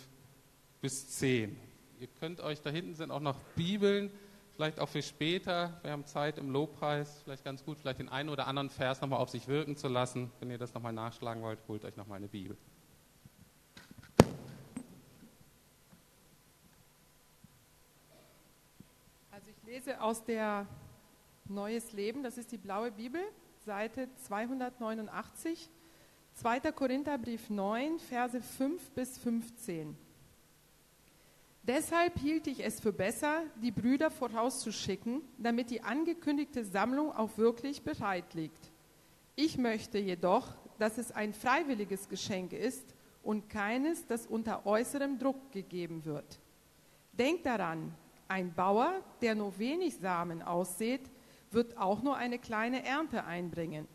bis 0.79 1.09
10. 1.09 1.59
Ihr 1.99 2.07
könnt 2.21 2.39
euch, 2.39 2.61
da 2.61 2.69
hinten 2.69 2.95
sind 2.95 3.11
auch 3.11 3.19
noch 3.19 3.37
Bibeln, 3.57 4.11
vielleicht 4.51 4.79
auch 4.79 4.87
für 4.87 5.01
später. 5.01 5.77
Wir 5.83 5.91
haben 5.91 6.05
Zeit 6.05 6.37
im 6.37 6.51
Lobpreis, 6.51 7.19
vielleicht 7.25 7.43
ganz 7.43 7.65
gut, 7.65 7.79
vielleicht 7.79 7.99
den 7.99 8.07
einen 8.07 8.29
oder 8.29 8.47
anderen 8.47 8.69
Vers 8.69 9.01
nochmal 9.01 9.19
auf 9.19 9.29
sich 9.29 9.49
wirken 9.49 9.75
zu 9.75 9.89
lassen. 9.89 10.31
Wenn 10.39 10.51
ihr 10.51 10.57
das 10.57 10.73
nochmal 10.73 10.93
nachschlagen 10.93 11.43
wollt, 11.43 11.59
holt 11.67 11.83
euch 11.83 11.97
nochmal 11.97 12.15
eine 12.15 12.29
Bibel. 12.29 12.55
Aus 20.05 20.23
der 20.23 20.67
Neues 21.45 21.91
Leben, 21.91 22.21
das 22.21 22.37
ist 22.37 22.51
die 22.51 22.59
blaue 22.59 22.91
Bibel, 22.91 23.21
Seite 23.65 24.07
289, 24.17 25.67
2. 26.35 26.59
Korintherbrief 26.71 27.49
9, 27.49 27.97
Verse 27.97 28.39
5 28.39 28.91
bis 28.91 29.17
15. 29.17 29.97
Deshalb 31.63 32.19
hielt 32.19 32.45
ich 32.45 32.63
es 32.63 32.79
für 32.79 32.93
besser, 32.93 33.41
die 33.63 33.71
Brüder 33.71 34.11
vorauszuschicken, 34.11 35.23
damit 35.39 35.71
die 35.71 35.81
angekündigte 35.81 36.63
Sammlung 36.63 37.11
auch 37.11 37.35
wirklich 37.39 37.81
bereit 37.81 38.35
liegt. 38.35 38.71
Ich 39.35 39.57
möchte 39.57 39.97
jedoch, 39.97 40.53
dass 40.77 40.99
es 40.99 41.11
ein 41.13 41.33
freiwilliges 41.33 42.09
Geschenk 42.09 42.53
ist 42.53 42.93
und 43.23 43.49
keines, 43.49 44.05
das 44.05 44.27
unter 44.27 44.67
äußerem 44.67 45.17
Druck 45.17 45.51
gegeben 45.51 46.05
wird. 46.05 46.39
Denkt 47.13 47.47
daran, 47.47 47.95
ein 48.27 48.53
Bauer, 48.53 49.01
der 49.21 49.35
nur 49.35 49.57
wenig 49.57 49.97
Samen 49.97 50.41
aussät, 50.41 51.01
wird 51.51 51.77
auch 51.77 52.01
nur 52.01 52.17
eine 52.17 52.39
kleine 52.39 52.85
Ernte 52.85 53.23
einbringen. 53.25 53.87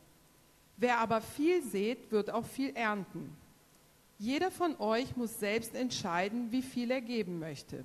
Wer 0.77 0.99
aber 0.99 1.21
viel 1.21 1.63
sät, 1.63 2.11
wird 2.11 2.31
auch 2.31 2.45
viel 2.45 2.75
ernten. 2.75 3.37
Jeder 4.19 4.51
von 4.51 4.79
euch 4.81 5.17
muss 5.17 5.39
selbst 5.39 5.75
entscheiden, 5.75 6.53
wie 6.53 6.63
viel 6.63 6.91
er 6.91 7.01
geben 7.01 7.39
möchte. 7.39 7.85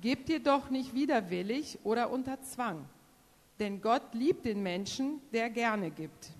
Gebt 0.00 0.28
jedoch 0.28 0.70
nicht 0.70 0.94
widerwillig 0.94 1.78
oder 1.82 2.10
unter 2.10 2.40
Zwang, 2.42 2.88
denn 3.58 3.82
Gott 3.82 4.14
liebt 4.14 4.46
den 4.46 4.62
Menschen, 4.62 5.20
der 5.32 5.50
gerne 5.50 5.90
gibt. 5.90 6.30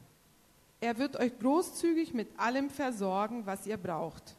Er 0.81 0.97
wird 0.97 1.17
euch 1.19 1.39
großzügig 1.39 2.15
mit 2.15 2.29
allem 2.39 2.71
versorgen, 2.71 3.45
was 3.45 3.67
ihr 3.67 3.77
braucht. 3.77 4.37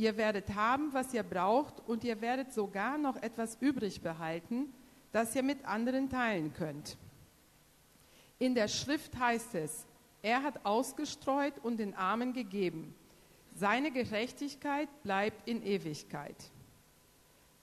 Ihr 0.00 0.16
werdet 0.16 0.54
haben, 0.54 0.94
was 0.94 1.12
ihr 1.12 1.22
braucht, 1.22 1.86
und 1.86 2.04
ihr 2.04 2.22
werdet 2.22 2.54
sogar 2.54 2.96
noch 2.96 3.16
etwas 3.16 3.58
übrig 3.60 4.00
behalten, 4.00 4.72
das 5.12 5.36
ihr 5.36 5.42
mit 5.42 5.62
anderen 5.66 6.08
teilen 6.08 6.54
könnt. 6.54 6.96
In 8.38 8.54
der 8.54 8.68
Schrift 8.68 9.18
heißt 9.18 9.54
es, 9.56 9.84
er 10.22 10.42
hat 10.42 10.64
ausgestreut 10.64 11.52
und 11.62 11.76
den 11.76 11.92
Armen 11.92 12.32
gegeben. 12.32 12.94
Seine 13.54 13.90
Gerechtigkeit 13.90 14.88
bleibt 15.02 15.46
in 15.46 15.62
Ewigkeit. 15.62 16.50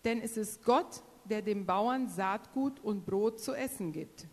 Denn 0.06 0.22
es 0.22 0.38
ist 0.38 0.64
Gott, 0.64 1.02
der 1.26 1.42
dem 1.42 1.66
Bauern 1.66 2.08
Saatgut 2.08 2.80
und 2.82 3.08
Brot 3.08 3.40
zu 3.40 3.56
essen 3.56 3.94
gibt. 3.94 4.28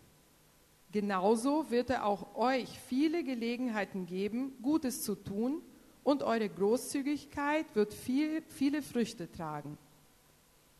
Genauso 0.91 1.71
wird 1.71 1.89
er 1.89 2.05
auch 2.05 2.35
euch 2.35 2.69
viele 2.87 3.23
Gelegenheiten 3.23 4.05
geben, 4.05 4.53
Gutes 4.61 5.01
zu 5.01 5.15
tun, 5.15 5.63
und 6.05 6.21
eure 6.21 6.47
Großzügigkeit 6.47 7.65
wird 7.73 7.93
viel, 7.93 8.43
viele 8.47 8.81
Früchte 8.83 9.29
tragen. 9.29 9.77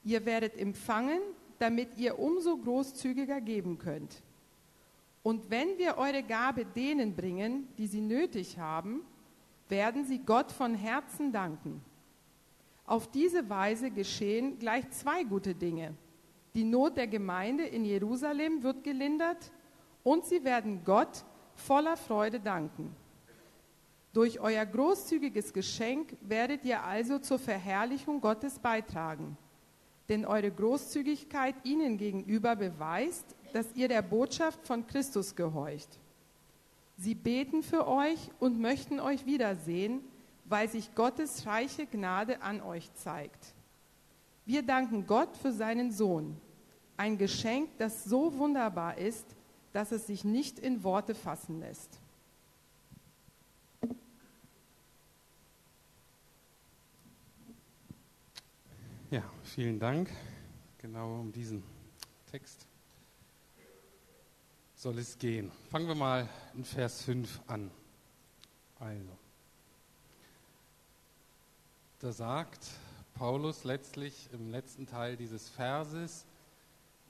Ihr 0.03 0.23
werdet 0.23 0.55
empfangen, 0.55 1.19
damit 1.57 1.97
ihr 1.97 2.19
umso 2.19 2.55
großzügiger 2.55 3.41
geben 3.41 3.79
könnt. 3.79 4.21
Und 5.23 5.49
wenn 5.49 5.79
wir 5.79 5.97
eure 5.97 6.21
Gabe 6.21 6.63
denen 6.63 7.15
bringen, 7.15 7.67
die 7.79 7.87
sie 7.87 8.01
nötig 8.01 8.59
haben, 8.59 9.01
werden 9.67 10.05
sie 10.05 10.19
Gott 10.19 10.51
von 10.51 10.75
Herzen 10.75 11.31
danken. 11.31 11.81
Auf 12.85 13.09
diese 13.09 13.49
Weise 13.49 13.89
geschehen 13.89 14.59
gleich 14.59 14.87
zwei 14.91 15.23
gute 15.23 15.55
Dinge. 15.55 15.95
Die 16.53 16.63
Not 16.63 16.97
der 16.97 17.07
Gemeinde 17.07 17.65
in 17.65 17.83
Jerusalem 17.83 18.61
wird 18.61 18.83
gelindert 18.83 19.51
und 20.03 20.23
sie 20.25 20.43
werden 20.43 20.83
Gott 20.85 21.25
voller 21.55 21.97
Freude 21.97 22.39
danken. 22.39 22.95
Durch 24.15 24.39
euer 24.39 24.65
großzügiges 24.65 25.51
Geschenk 25.51 26.15
werdet 26.21 26.63
ihr 26.63 26.81
also 26.85 27.19
zur 27.19 27.37
Verherrlichung 27.37 28.21
Gottes 28.21 28.57
beitragen. 28.59 29.37
Denn 30.07 30.25
eure 30.25 30.51
Großzügigkeit 30.51 31.53
ihnen 31.65 31.97
gegenüber 31.97 32.55
beweist, 32.55 33.25
dass 33.51 33.75
ihr 33.75 33.89
der 33.89 34.01
Botschaft 34.01 34.65
von 34.65 34.87
Christus 34.87 35.35
gehorcht. 35.35 35.99
Sie 36.95 37.13
beten 37.13 37.61
für 37.61 37.87
euch 37.87 38.29
und 38.39 38.57
möchten 38.57 39.01
euch 39.01 39.25
wiedersehen, 39.25 39.99
weil 40.45 40.69
sich 40.69 40.95
Gottes 40.95 41.45
reiche 41.45 41.85
Gnade 41.85 42.41
an 42.41 42.61
euch 42.61 42.93
zeigt. 42.93 43.53
Wir 44.45 44.63
danken 44.63 45.07
Gott 45.07 45.35
für 45.35 45.51
seinen 45.51 45.91
Sohn, 45.91 46.37
ein 46.95 47.17
Geschenk, 47.17 47.67
das 47.79 48.05
so 48.05 48.37
wunderbar 48.37 48.97
ist, 48.97 49.25
dass 49.73 49.91
es 49.91 50.07
sich 50.07 50.23
nicht 50.23 50.57
in 50.57 50.85
Worte 50.85 51.15
fassen 51.15 51.59
lässt. 51.59 51.99
Ja, 59.15 59.23
vielen 59.45 59.79
Dank. 59.79 60.09
Genau 60.77 61.21
um 61.21 61.31
diesen 61.31 61.63
Text 62.29 62.67
soll 64.75 64.99
es 64.99 65.17
gehen. 65.17 65.53
Fangen 65.71 65.87
wir 65.87 65.95
mal 65.95 66.27
in 66.53 66.65
Vers 66.65 67.03
5 67.03 67.39
an. 67.47 67.71
Also, 68.77 69.17
da 71.99 72.11
sagt 72.11 72.67
Paulus 73.13 73.63
letztlich 73.63 74.27
im 74.33 74.51
letzten 74.51 74.85
Teil 74.85 75.15
dieses 75.15 75.47
Verses, 75.47 76.25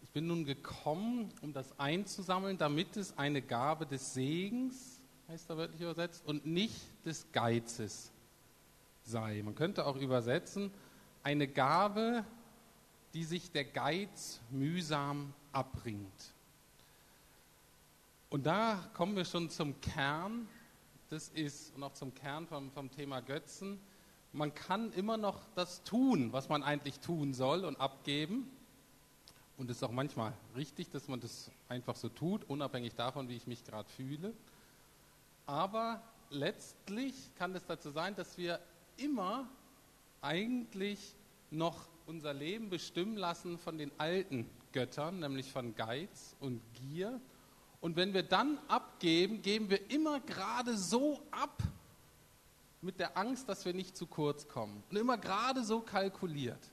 ich 0.04 0.12
bin 0.12 0.28
nun 0.28 0.46
gekommen, 0.46 1.34
um 1.42 1.54
das 1.54 1.80
einzusammeln, 1.80 2.60
damit 2.60 2.98
es 2.98 3.18
eine 3.18 3.42
Gabe 3.42 3.88
des 3.88 4.14
Segens, 4.14 5.02
heißt 5.28 5.50
da 5.50 5.58
wörtlich 5.58 5.82
übersetzt, 5.82 6.24
und 6.28 6.46
nicht 6.46 6.80
des 7.04 7.26
Geizes 7.32 8.12
sei. 9.06 9.42
Man 9.44 9.56
könnte 9.56 9.88
auch 9.88 9.96
übersetzen, 9.96 10.70
eine 11.26 11.48
Gabe, 11.48 12.24
die 13.16 13.24
sich 13.24 13.52
der 13.52 13.66
Geiz 13.66 14.40
mühsam 14.52 15.34
abbringt. 15.52 16.34
Und 18.30 18.46
da 18.46 18.88
kommen 18.94 19.16
wir 19.16 19.26
schon 19.26 19.50
zum 19.50 19.82
Kern, 19.82 20.48
das 21.10 21.30
ist, 21.30 21.74
und 21.76 21.82
auch 21.82 21.94
zum 21.94 22.14
Kern 22.14 22.46
vom, 22.46 22.70
vom 22.70 22.92
Thema 22.92 23.22
Götzen, 23.22 23.80
man 24.34 24.54
kann 24.54 24.94
immer 24.94 25.18
noch 25.18 25.42
das 25.56 25.82
tun, 25.84 26.32
was 26.32 26.48
man 26.48 26.62
eigentlich 26.62 27.00
tun 27.00 27.34
soll 27.34 27.66
und 27.66 27.80
abgeben. 27.80 28.48
Und 29.58 29.72
es 29.72 29.78
ist 29.78 29.84
auch 29.84 29.92
manchmal 29.92 30.32
richtig, 30.56 30.92
dass 30.92 31.08
man 31.08 31.22
das 31.22 31.50
einfach 31.70 31.96
so 31.96 32.08
tut, 32.10 32.44
unabhängig 32.48 32.94
davon, 32.94 33.30
wie 33.30 33.36
ich 33.36 33.48
mich 33.48 33.64
gerade 33.64 33.90
fühle. 33.90 34.32
Aber 35.48 36.04
letztlich 36.30 37.16
kann 37.36 37.56
es 37.56 37.66
dazu 37.66 37.90
sein, 37.90 38.16
dass 38.16 38.38
wir 38.38 38.60
immer 38.98 39.48
eigentlich 40.26 41.16
noch 41.52 41.88
unser 42.08 42.34
Leben 42.34 42.70
bestimmen 42.70 43.16
lassen 43.16 43.58
von 43.58 43.78
den 43.78 43.92
alten 43.98 44.50
Göttern, 44.74 45.20
nämlich 45.20 45.52
von 45.52 45.76
Geiz 45.76 46.36
und 46.40 46.62
Gier. 46.74 47.22
Und 47.80 47.96
wenn 47.96 48.14
wir 48.14 48.24
dann 48.24 48.58
abgeben, 48.68 49.42
geben 49.42 49.70
wir 49.70 49.90
immer 49.92 50.20
gerade 50.20 50.78
so 50.78 51.22
ab, 51.32 51.62
mit 52.82 53.00
der 53.00 53.18
Angst, 53.18 53.48
dass 53.50 53.66
wir 53.66 53.74
nicht 53.74 53.96
zu 53.96 54.06
kurz 54.06 54.48
kommen. 54.48 54.84
Und 54.90 54.98
immer 54.98 55.18
gerade 55.18 55.64
so 55.64 55.80
kalkuliert. 55.80 56.72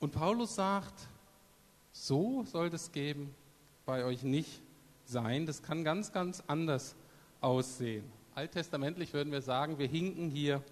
Und 0.00 0.12
Paulus 0.12 0.54
sagt, 0.54 1.08
so 1.92 2.44
soll 2.44 2.70
das 2.70 2.92
geben 2.92 3.34
bei 3.86 4.04
euch 4.04 4.22
nicht 4.22 4.60
sein. 5.04 5.46
Das 5.46 5.62
kann 5.62 5.84
ganz, 5.84 6.12
ganz 6.12 6.42
anders 6.46 6.94
aussehen. 7.40 8.04
Alttestamentlich 8.34 9.12
würden 9.12 9.32
wir 9.32 9.42
sagen, 9.42 9.78
wir 9.78 9.88
hinken 9.88 10.30
hier 10.30 10.62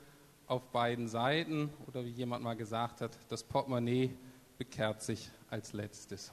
auf 0.48 0.70
beiden 0.72 1.08
Seiten 1.08 1.70
oder 1.86 2.04
wie 2.04 2.10
jemand 2.10 2.42
mal 2.42 2.56
gesagt 2.56 3.00
hat, 3.00 3.16
das 3.28 3.44
Portemonnaie 3.44 4.16
bekehrt 4.56 5.02
sich 5.02 5.30
als 5.50 5.72
letztes. 5.72 6.32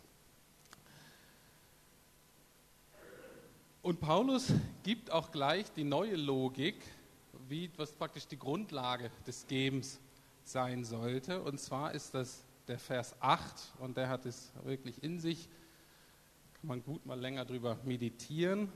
Und 3.81 3.99
Paulus 3.99 4.51
gibt 4.81 5.11
auch 5.11 5.29
gleich 5.31 5.71
die 5.73 5.83
neue 5.83 6.15
Logik, 6.15 6.81
wie 7.47 7.69
was 7.77 7.91
praktisch 7.91 8.25
die 8.25 8.39
Grundlage 8.39 9.11
des 9.27 9.45
Gebens 9.45 9.99
sein 10.43 10.83
sollte. 10.83 11.41
Und 11.43 11.59
zwar 11.59 11.93
ist 11.93 12.15
das 12.15 12.43
der 12.67 12.79
Vers 12.79 13.15
8 13.19 13.73
und 13.79 13.95
der 13.97 14.09
hat 14.09 14.25
es 14.25 14.51
wirklich 14.63 15.03
in 15.03 15.19
sich. 15.19 15.47
Kann 16.55 16.67
man 16.67 16.83
gut 16.83 17.05
mal 17.05 17.19
länger 17.19 17.45
drüber 17.45 17.77
meditieren. 17.83 18.71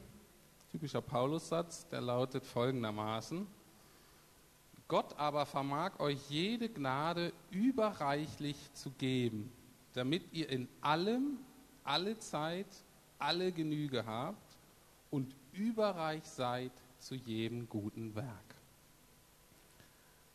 Typischer 0.70 1.02
Paulus-Satz, 1.02 1.88
der 1.88 2.02
lautet 2.02 2.46
folgendermaßen: 2.46 3.48
Gott 4.90 5.18
aber 5.20 5.46
vermag 5.46 6.00
euch 6.00 6.18
jede 6.30 6.68
Gnade 6.68 7.32
überreichlich 7.52 8.58
zu 8.74 8.90
geben, 8.90 9.52
damit 9.94 10.24
ihr 10.34 10.50
in 10.50 10.68
allem, 10.82 11.38
alle 11.84 12.18
Zeit, 12.18 12.66
alle 13.20 13.52
Genüge 13.52 14.08
habt 14.08 14.58
und 15.12 15.36
überreich 15.54 16.24
seid 16.24 16.72
zu 16.98 17.14
jedem 17.14 17.70
guten 17.70 18.16
Werk. 18.16 18.56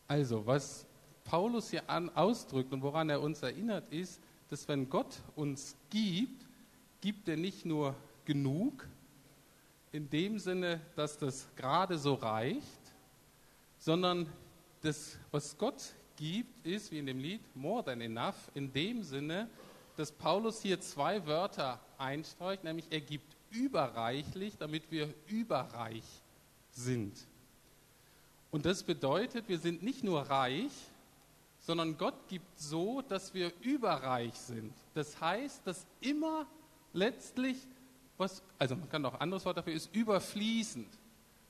Also, 0.07 0.45
was 0.45 0.87
Paulus 1.25 1.71
hier 1.71 1.89
an, 1.89 2.09
ausdrückt 2.15 2.71
und 2.71 2.81
woran 2.81 3.09
er 3.09 3.21
uns 3.21 3.41
erinnert, 3.41 3.91
ist, 3.91 4.21
dass 4.49 4.69
wenn 4.69 4.89
Gott 4.89 5.21
uns 5.35 5.75
gibt, 5.89 6.45
gibt 7.01 7.27
er 7.27 7.35
nicht 7.35 7.65
nur 7.65 7.93
genug, 8.23 8.87
in 9.91 10.09
dem 10.09 10.39
Sinne, 10.39 10.79
dass 10.95 11.17
das 11.17 11.45
gerade 11.57 11.97
so 11.97 12.13
reicht, 12.13 12.63
sondern 13.79 14.27
das, 14.85 15.17
was 15.31 15.57
Gott 15.57 15.93
gibt, 16.15 16.65
ist, 16.65 16.91
wie 16.91 16.99
in 16.99 17.07
dem 17.07 17.19
Lied, 17.19 17.41
more 17.55 17.83
than 17.83 18.01
enough, 18.01 18.35
in 18.53 18.71
dem 18.71 19.03
Sinne, 19.03 19.49
dass 19.97 20.11
Paulus 20.11 20.61
hier 20.61 20.79
zwei 20.79 21.25
Wörter 21.25 21.79
einstreut, 21.97 22.63
nämlich 22.63 22.85
er 22.91 23.01
gibt 23.01 23.35
überreichlich, 23.49 24.57
damit 24.57 24.91
wir 24.91 25.13
überreich 25.27 26.03
sind. 26.71 27.13
Und 28.51 28.65
das 28.65 28.83
bedeutet, 28.83 29.47
wir 29.47 29.59
sind 29.59 29.83
nicht 29.83 30.03
nur 30.03 30.21
reich, 30.21 30.71
sondern 31.59 31.97
Gott 31.97 32.27
gibt 32.27 32.59
so, 32.59 33.01
dass 33.01 33.33
wir 33.33 33.51
überreich 33.61 34.35
sind. 34.35 34.73
Das 34.93 35.19
heißt, 35.19 35.65
dass 35.65 35.85
immer 35.99 36.45
letztlich, 36.93 37.57
was, 38.17 38.43
also 38.59 38.75
man 38.75 38.87
kann 38.89 39.05
auch 39.05 39.15
ein 39.15 39.21
anderes 39.21 39.45
Wort 39.45 39.57
dafür, 39.57 39.73
ist 39.73 39.93
überfließend. 39.95 40.87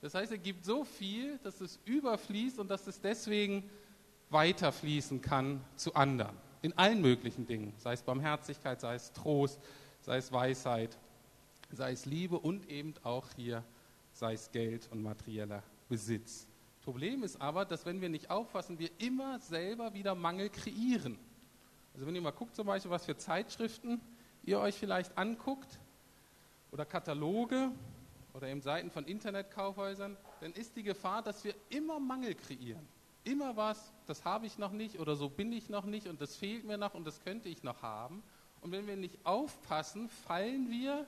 Das 0.01 0.13
heißt, 0.13 0.31
er 0.31 0.37
gibt 0.37 0.65
so 0.65 0.83
viel, 0.83 1.37
dass 1.39 1.61
es 1.61 1.79
überfließt 1.85 2.59
und 2.59 2.69
dass 2.69 2.85
es 2.87 3.01
deswegen 3.01 3.69
weiterfließen 4.29 5.21
kann 5.21 5.61
zu 5.75 5.95
anderen. 5.95 6.35
In 6.61 6.77
allen 6.77 7.01
möglichen 7.01 7.47
Dingen, 7.47 7.73
sei 7.77 7.93
es 7.93 8.01
Barmherzigkeit, 8.01 8.81
sei 8.81 8.95
es 8.95 9.11
Trost, 9.13 9.59
sei 10.01 10.17
es 10.17 10.31
Weisheit 10.31 10.97
sei 11.71 11.91
es 11.91 12.05
Liebe 12.05 12.39
und 12.39 12.69
eben 12.69 12.93
auch 13.03 13.27
hier 13.35 13.63
sei 14.13 14.33
es 14.33 14.51
Geld 14.51 14.87
und 14.91 15.03
materieller 15.03 15.63
Besitz. 15.89 16.47
Problem 16.83 17.23
ist 17.23 17.41
aber, 17.41 17.65
dass 17.65 17.85
wenn 17.85 17.99
wir 17.99 18.09
nicht 18.09 18.29
aufpassen, 18.29 18.79
wir 18.79 18.89
immer 18.99 19.39
selber 19.39 19.93
wieder 19.93 20.15
Mangel 20.15 20.49
kreieren. 20.49 21.17
Also 21.93 22.05
wenn 22.05 22.15
ihr 22.15 22.21
mal 22.21 22.31
guckt 22.31 22.55
zum 22.55 22.67
Beispiel, 22.67 22.91
was 22.91 23.05
für 23.05 23.17
Zeitschriften 23.17 23.99
ihr 24.43 24.59
euch 24.59 24.75
vielleicht 24.75 25.17
anguckt 25.17 25.79
oder 26.71 26.85
Kataloge 26.85 27.71
oder 28.35 28.49
eben 28.49 28.61
Seiten 28.61 28.91
von 28.91 29.05
Internetkaufhäusern, 29.05 30.17
dann 30.41 30.51
ist 30.51 30.75
die 30.75 30.83
Gefahr, 30.83 31.21
dass 31.21 31.43
wir 31.45 31.55
immer 31.69 31.99
Mangel 31.99 32.35
kreieren. 32.35 32.85
Immer 33.23 33.55
was, 33.55 33.93
das 34.07 34.25
habe 34.25 34.45
ich 34.45 34.57
noch 34.57 34.71
nicht 34.71 34.99
oder 34.99 35.15
so 35.15 35.29
bin 35.29 35.51
ich 35.53 35.69
noch 35.69 35.85
nicht 35.85 36.07
und 36.07 36.19
das 36.21 36.35
fehlt 36.35 36.65
mir 36.65 36.77
noch 36.77 36.93
und 36.93 37.07
das 37.07 37.23
könnte 37.23 37.47
ich 37.49 37.63
noch 37.63 37.81
haben. 37.81 38.21
Und 38.61 38.71
wenn 38.71 38.85
wir 38.87 38.97
nicht 38.97 39.17
aufpassen, 39.23 40.09
fallen 40.09 40.69
wir 40.69 41.07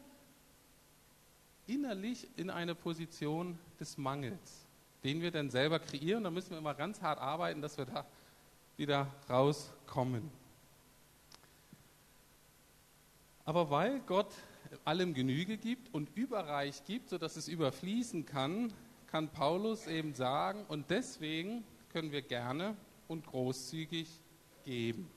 innerlich 1.68 2.28
in 2.38 2.50
eine 2.50 2.76
Position 2.76 3.60
des 3.80 3.98
Mangels, 3.98 4.66
den 5.04 5.22
wir 5.22 5.32
dann 5.32 5.50
selber 5.50 5.80
kreieren. 5.80 6.24
Da 6.24 6.32
müssen 6.32 6.52
wir 6.52 6.58
immer 6.58 6.76
ganz 6.76 7.02
hart 7.02 7.20
arbeiten, 7.20 7.62
dass 7.62 7.78
wir 7.78 7.86
da 7.86 8.06
wieder 8.78 9.08
rauskommen. 9.30 10.32
Aber 13.44 13.70
weil 13.70 14.00
Gott 14.02 14.32
allem 14.86 15.14
Genüge 15.14 15.58
gibt 15.58 15.94
und 15.94 16.10
überreich 16.16 16.84
gibt, 16.86 17.10
sodass 17.10 17.36
es 17.36 17.48
überfließen 17.48 18.26
kann, 18.26 18.74
kann 19.08 19.30
Paulus 19.30 19.88
eben 19.88 20.14
sagen, 20.14 20.66
und 20.68 20.90
deswegen 20.90 21.64
können 21.92 22.12
wir 22.12 22.22
gerne 22.22 22.76
und 23.08 23.26
großzügig 23.26 24.08
geben. 24.66 25.10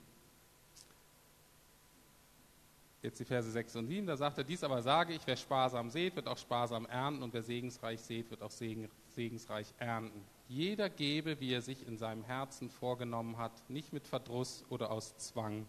jetzt 3.02 3.18
die 3.18 3.24
Verse 3.24 3.50
6 3.50 3.76
und 3.76 3.86
7, 3.86 4.06
da 4.06 4.16
sagt 4.16 4.38
er, 4.38 4.44
dies 4.44 4.62
aber 4.62 4.82
sage 4.82 5.14
ich, 5.14 5.26
wer 5.26 5.36
sparsam 5.36 5.90
sät, 5.90 6.16
wird 6.16 6.28
auch 6.28 6.36
sparsam 6.36 6.86
ernten 6.86 7.22
und 7.22 7.32
wer 7.32 7.42
segensreich 7.42 8.00
sät, 8.00 8.30
wird 8.30 8.42
auch 8.42 8.50
segensreich 8.50 9.72
ernten. 9.78 10.22
Jeder 10.48 10.90
gebe, 10.90 11.40
wie 11.40 11.52
er 11.52 11.62
sich 11.62 11.86
in 11.86 11.96
seinem 11.96 12.24
Herzen 12.24 12.68
vorgenommen 12.68 13.38
hat, 13.38 13.52
nicht 13.70 13.92
mit 13.92 14.06
Verdruss 14.06 14.64
oder 14.68 14.90
aus 14.90 15.16
Zwang, 15.16 15.66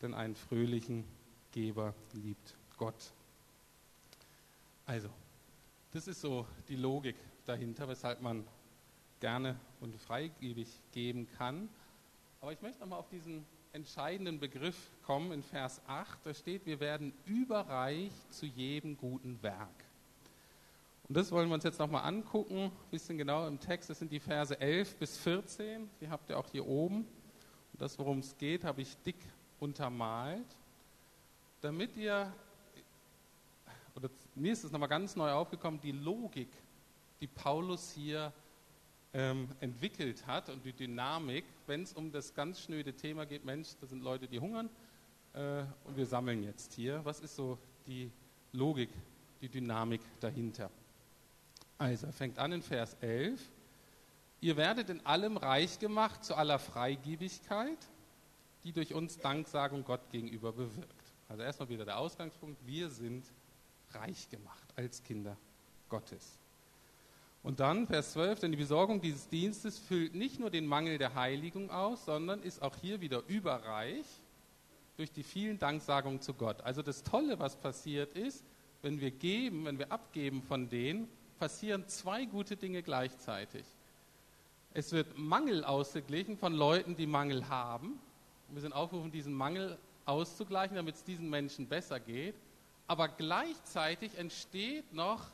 denn 0.00 0.14
einen 0.14 0.34
fröhlichen 0.34 1.04
Geber 1.52 1.94
liebt 2.14 2.56
Gott. 2.76 3.12
Also, 4.86 5.08
das 5.92 6.08
ist 6.08 6.20
so 6.20 6.46
die 6.68 6.76
Logik 6.76 7.16
dahinter, 7.44 7.88
weshalb 7.88 8.20
man 8.20 8.46
gerne 9.20 9.58
und 9.80 9.96
freigebig 9.96 10.68
geben 10.92 11.28
kann. 11.38 11.68
Aber 12.40 12.52
ich 12.52 12.60
möchte 12.60 12.80
nochmal 12.80 12.98
auf 12.98 13.08
diesen 13.08 13.44
entscheidenden 13.72 14.38
Begriff 14.38 14.90
kommen 15.02 15.32
in 15.32 15.42
Vers 15.42 15.80
8. 15.86 16.18
Da 16.24 16.34
steht, 16.34 16.66
wir 16.66 16.80
werden 16.80 17.12
überreich 17.24 18.10
zu 18.30 18.46
jedem 18.46 18.96
guten 18.96 19.42
Werk. 19.42 19.68
Und 21.08 21.16
das 21.16 21.30
wollen 21.30 21.48
wir 21.48 21.54
uns 21.54 21.64
jetzt 21.64 21.78
nochmal 21.78 22.04
angucken, 22.04 22.64
ein 22.64 22.90
bisschen 22.90 23.18
genauer 23.18 23.48
im 23.48 23.60
Text. 23.60 23.90
Das 23.90 23.98
sind 23.98 24.12
die 24.12 24.20
Verse 24.20 24.58
11 24.58 24.96
bis 24.96 25.18
14. 25.18 25.88
Die 26.00 26.08
habt 26.08 26.30
ihr 26.30 26.38
auch 26.38 26.48
hier 26.50 26.66
oben. 26.66 27.06
Und 27.72 27.80
das, 27.80 27.98
worum 27.98 28.20
es 28.20 28.36
geht, 28.38 28.64
habe 28.64 28.82
ich 28.82 28.96
dick 28.98 29.16
untermalt, 29.60 30.46
damit 31.60 31.96
ihr, 31.96 32.32
oder 33.94 34.08
mir 34.34 34.52
ist 34.52 34.64
es 34.64 34.72
nochmal 34.72 34.88
ganz 34.88 35.16
neu 35.16 35.30
aufgekommen, 35.30 35.80
die 35.80 35.92
Logik, 35.92 36.48
die 37.20 37.26
Paulus 37.26 37.92
hier 37.92 38.32
ähm, 39.12 39.48
entwickelt 39.60 40.26
hat 40.26 40.48
und 40.48 40.64
die 40.64 40.72
Dynamik, 40.72 41.44
wenn 41.66 41.82
es 41.82 41.92
um 41.92 42.10
das 42.10 42.34
ganz 42.34 42.60
schnöde 42.60 42.94
Thema 42.94 43.26
geht, 43.26 43.44
Mensch, 43.44 43.68
da 43.80 43.86
sind 43.86 44.02
Leute, 44.02 44.26
die 44.26 44.40
hungern 44.40 44.70
äh, 45.34 45.64
und 45.84 45.96
wir 45.96 46.06
sammeln 46.06 46.42
jetzt 46.42 46.72
hier. 46.72 47.04
Was 47.04 47.20
ist 47.20 47.36
so 47.36 47.58
die 47.86 48.10
Logik, 48.52 48.90
die 49.40 49.48
Dynamik 49.48 50.00
dahinter? 50.20 50.70
Also, 51.78 52.10
fängt 52.12 52.38
an 52.38 52.52
in 52.52 52.62
Vers 52.62 52.96
11. 53.00 53.40
Ihr 54.40 54.56
werdet 54.56 54.88
in 54.90 55.04
allem 55.04 55.36
reich 55.36 55.78
gemacht 55.78 56.24
zu 56.24 56.34
aller 56.34 56.58
Freigiebigkeit, 56.58 57.78
die 58.64 58.72
durch 58.72 58.94
uns 58.94 59.18
Danksagung 59.18 59.84
Gott 59.84 60.10
gegenüber 60.10 60.52
bewirkt. 60.52 61.12
Also 61.28 61.42
erstmal 61.42 61.68
wieder 61.68 61.84
der 61.84 61.98
Ausgangspunkt, 61.98 62.58
wir 62.66 62.90
sind 62.90 63.24
reich 63.94 64.28
gemacht 64.28 64.68
als 64.76 65.02
Kinder 65.02 65.36
Gottes. 65.88 66.38
Und 67.42 67.58
dann 67.58 67.86
Vers 67.88 68.12
12, 68.12 68.40
denn 68.40 68.52
die 68.52 68.56
Besorgung 68.56 69.00
dieses 69.00 69.28
Dienstes 69.28 69.78
füllt 69.78 70.14
nicht 70.14 70.38
nur 70.38 70.50
den 70.50 70.66
Mangel 70.66 70.98
der 70.98 71.14
Heiligung 71.14 71.70
aus, 71.70 72.04
sondern 72.04 72.42
ist 72.42 72.62
auch 72.62 72.76
hier 72.76 73.00
wieder 73.00 73.22
überreich 73.26 74.06
durch 74.96 75.10
die 75.10 75.24
vielen 75.24 75.58
Danksagungen 75.58 76.20
zu 76.20 76.34
Gott. 76.34 76.60
Also 76.60 76.82
das 76.82 77.02
Tolle, 77.02 77.38
was 77.40 77.56
passiert 77.56 78.12
ist, 78.14 78.44
wenn 78.82 79.00
wir 79.00 79.10
geben, 79.10 79.64
wenn 79.64 79.78
wir 79.78 79.90
abgeben 79.90 80.42
von 80.42 80.68
denen, 80.68 81.08
passieren 81.38 81.88
zwei 81.88 82.24
gute 82.26 82.56
Dinge 82.56 82.82
gleichzeitig. 82.82 83.64
Es 84.74 84.92
wird 84.92 85.18
Mangel 85.18 85.64
ausgeglichen 85.64 86.36
von 86.36 86.54
Leuten, 86.54 86.96
die 86.96 87.06
Mangel 87.06 87.48
haben. 87.48 87.98
Wir 88.50 88.60
sind 88.60 88.72
aufgerufen, 88.72 89.10
diesen 89.10 89.34
Mangel 89.34 89.76
auszugleichen, 90.04 90.76
damit 90.76 90.94
es 90.94 91.04
diesen 91.04 91.28
Menschen 91.28 91.66
besser 91.66 91.98
geht. 91.98 92.34
Aber 92.92 93.08
gleichzeitig 93.08 94.18
entsteht 94.18 94.92
noch 94.92 95.30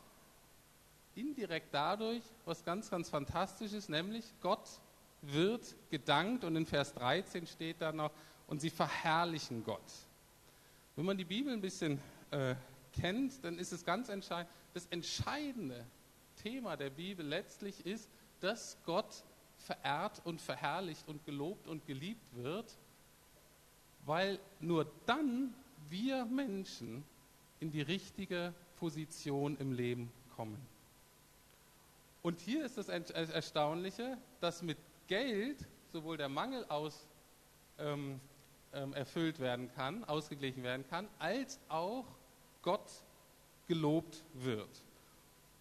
indirekt 1.16 1.74
dadurch 1.74 2.22
was 2.44 2.64
ganz, 2.64 2.88
ganz 2.88 3.08
Fantastisches, 3.08 3.88
nämlich 3.88 4.32
Gott 4.40 4.68
wird 5.22 5.74
gedankt 5.90 6.44
und 6.44 6.54
in 6.54 6.66
Vers 6.66 6.94
13 6.94 7.48
steht 7.48 7.80
da 7.80 7.90
noch, 7.90 8.12
und 8.46 8.60
sie 8.60 8.70
verherrlichen 8.70 9.64
Gott. 9.64 9.82
Wenn 10.94 11.04
man 11.04 11.18
die 11.18 11.24
Bibel 11.24 11.52
ein 11.52 11.60
bisschen 11.60 12.00
äh, 12.30 12.54
kennt, 12.92 13.44
dann 13.44 13.58
ist 13.58 13.72
es 13.72 13.84
ganz 13.84 14.08
entscheidend, 14.08 14.52
das 14.72 14.86
entscheidende 14.86 15.84
Thema 16.40 16.76
der 16.76 16.90
Bibel 16.90 17.26
letztlich 17.26 17.84
ist, 17.84 18.08
dass 18.38 18.76
Gott 18.86 19.24
verehrt 19.56 20.20
und 20.22 20.40
verherrlicht 20.40 21.08
und 21.08 21.26
gelobt 21.26 21.66
und 21.66 21.84
geliebt 21.88 22.36
wird, 22.36 22.78
weil 24.06 24.38
nur 24.60 24.88
dann 25.06 25.52
wir 25.90 26.24
Menschen 26.24 27.02
in 27.60 27.70
die 27.70 27.82
richtige 27.82 28.54
Position 28.76 29.56
im 29.58 29.72
Leben 29.72 30.10
kommen. 30.36 30.58
Und 32.22 32.40
hier 32.40 32.64
ist 32.64 32.78
das 32.78 32.88
Erstaunliche, 32.88 34.18
dass 34.40 34.62
mit 34.62 34.78
Geld 35.06 35.66
sowohl 35.92 36.16
der 36.16 36.28
Mangel 36.28 36.64
aus, 36.68 37.06
ähm, 37.78 38.20
ähm, 38.72 38.92
erfüllt 38.92 39.40
werden 39.40 39.70
kann, 39.74 40.04
ausgeglichen 40.04 40.62
werden 40.62 40.86
kann, 40.88 41.08
als 41.18 41.58
auch 41.68 42.04
Gott 42.62 43.02
gelobt 43.66 44.22
wird. 44.34 44.82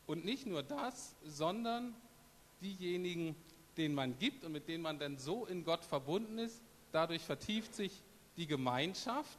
Und 0.08 0.26
nicht 0.26 0.46
nur 0.46 0.64
das, 0.64 1.16
sondern 1.24 1.96
diejenigen, 2.62 3.36
denen 3.78 3.96
man 3.96 4.18
gibt 4.18 4.44
und 4.44 4.52
mit 4.52 4.68
denen 4.68 4.82
man 4.82 5.00
dann 5.00 5.18
so 5.18 5.46
in 5.46 5.64
Gott 5.64 5.86
verbunden 5.86 6.40
ist, 6.40 6.62
dadurch 6.92 7.22
vertieft 7.22 7.76
sich 7.76 8.02
die 8.36 8.48
Gemeinschaft. 8.48 9.38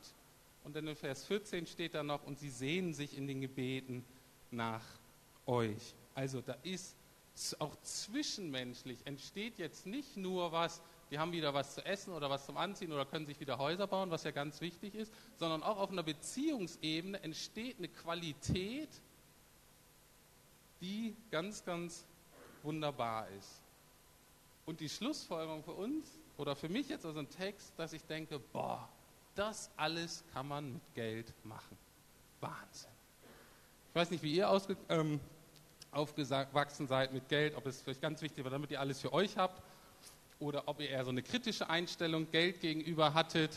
Und 0.69 0.77
dann 0.77 0.87
in 0.87 0.97
Vers 0.97 1.25
14 1.25 1.67
steht 1.67 1.95
da 1.95 2.03
noch, 2.03 2.25
und 2.25 2.39
sie 2.39 2.51
sehen 2.51 2.93
sich 2.93 3.17
in 3.17 3.27
den 3.27 3.41
Gebeten 3.41 4.05
nach 4.51 4.85
euch. 5.47 5.95
Also 6.15 6.43
da 6.43 6.59
ist 6.63 6.95
auch 7.59 7.75
zwischenmenschlich 7.81 8.99
entsteht 9.07 9.57
jetzt 9.57 9.87
nicht 9.87 10.19
nur 10.19 10.53
was, 10.53 10.83
die 11.11 11.19
haben 11.19 11.33
wieder 11.33 11.55
was 11.55 11.75
zu 11.75 11.87
essen 11.87 12.13
oder 12.13 12.29
was 12.29 12.45
zum 12.45 12.59
Anziehen 12.59 12.93
oder 12.93 13.07
können 13.07 13.25
sich 13.25 13.41
wieder 13.41 13.57
Häuser 13.57 13.87
bauen, 13.87 14.11
was 14.11 14.25
ja 14.25 14.31
ganz 14.31 14.61
wichtig 14.61 14.95
ist, 14.95 15.11
sondern 15.39 15.63
auch 15.63 15.79
auf 15.79 15.91
einer 15.91 16.03
Beziehungsebene 16.03 17.19
entsteht 17.23 17.79
eine 17.79 17.89
Qualität, 17.89 18.91
die 20.83 21.17
ganz, 21.31 21.65
ganz 21.65 22.05
wunderbar 22.63 23.27
ist. 23.39 23.63
Und 24.67 24.81
die 24.81 24.91
Schlussfolgerung 24.91 25.65
für 25.65 25.73
uns 25.73 26.19
oder 26.37 26.55
für 26.55 26.69
mich 26.69 26.91
jetzt 26.91 27.07
aus 27.07 27.15
dem 27.15 27.31
Text, 27.31 27.73
dass 27.79 27.95
ich 27.95 28.05
denke, 28.05 28.39
boah, 28.39 28.87
das 29.39 29.71
alles 29.77 30.25
kann 30.33 30.49
man 30.49 30.73
mit 30.73 30.95
Geld 30.95 31.33
machen. 31.45 31.79
Wahnsinn. 32.41 32.91
Ich 33.91 33.95
weiß 33.95 34.11
nicht, 34.11 34.23
wie 34.23 34.35
ihr 34.35 34.51
ausge 34.51 34.77
ähm, 34.89 35.21
aufgewachsen 35.93 36.89
seid 36.89 37.13
mit 37.13 37.29
Geld, 37.29 37.57
ob 37.57 37.65
es 37.67 37.81
vielleicht 37.81 38.03
ganz 38.03 38.21
wichtig 38.21 38.45
war, 38.45 38.51
damit 38.51 38.71
ihr 38.71 38.81
alles 38.81 39.01
für 39.01 39.13
euch 39.13 39.37
habt 39.37 39.63
oder 40.41 40.67
ob 40.67 40.81
ihr 40.81 40.91
eher 40.91 41.05
so 41.05 41.11
eine 41.11 41.23
kritische 41.23 41.71
Einstellung 41.71 42.31
Geld 42.31 42.61
gegenüber 42.61 43.15
hattet, 43.15 43.57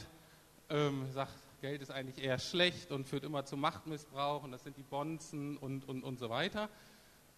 ähm, 0.69 1.11
sagt, 1.13 1.33
Geld 1.61 1.81
ist 1.81 1.91
eigentlich 1.91 2.23
eher 2.23 2.39
schlecht 2.39 2.91
und 2.91 3.07
führt 3.07 3.23
immer 3.23 3.45
zu 3.45 3.57
Machtmissbrauch 3.57 4.43
und 4.43 4.51
das 4.51 4.63
sind 4.63 4.77
die 4.77 4.83
Bonzen 4.83 5.57
und, 5.57 5.87
und, 5.87 6.03
und 6.03 6.19
so 6.19 6.29
weiter. 6.29 6.69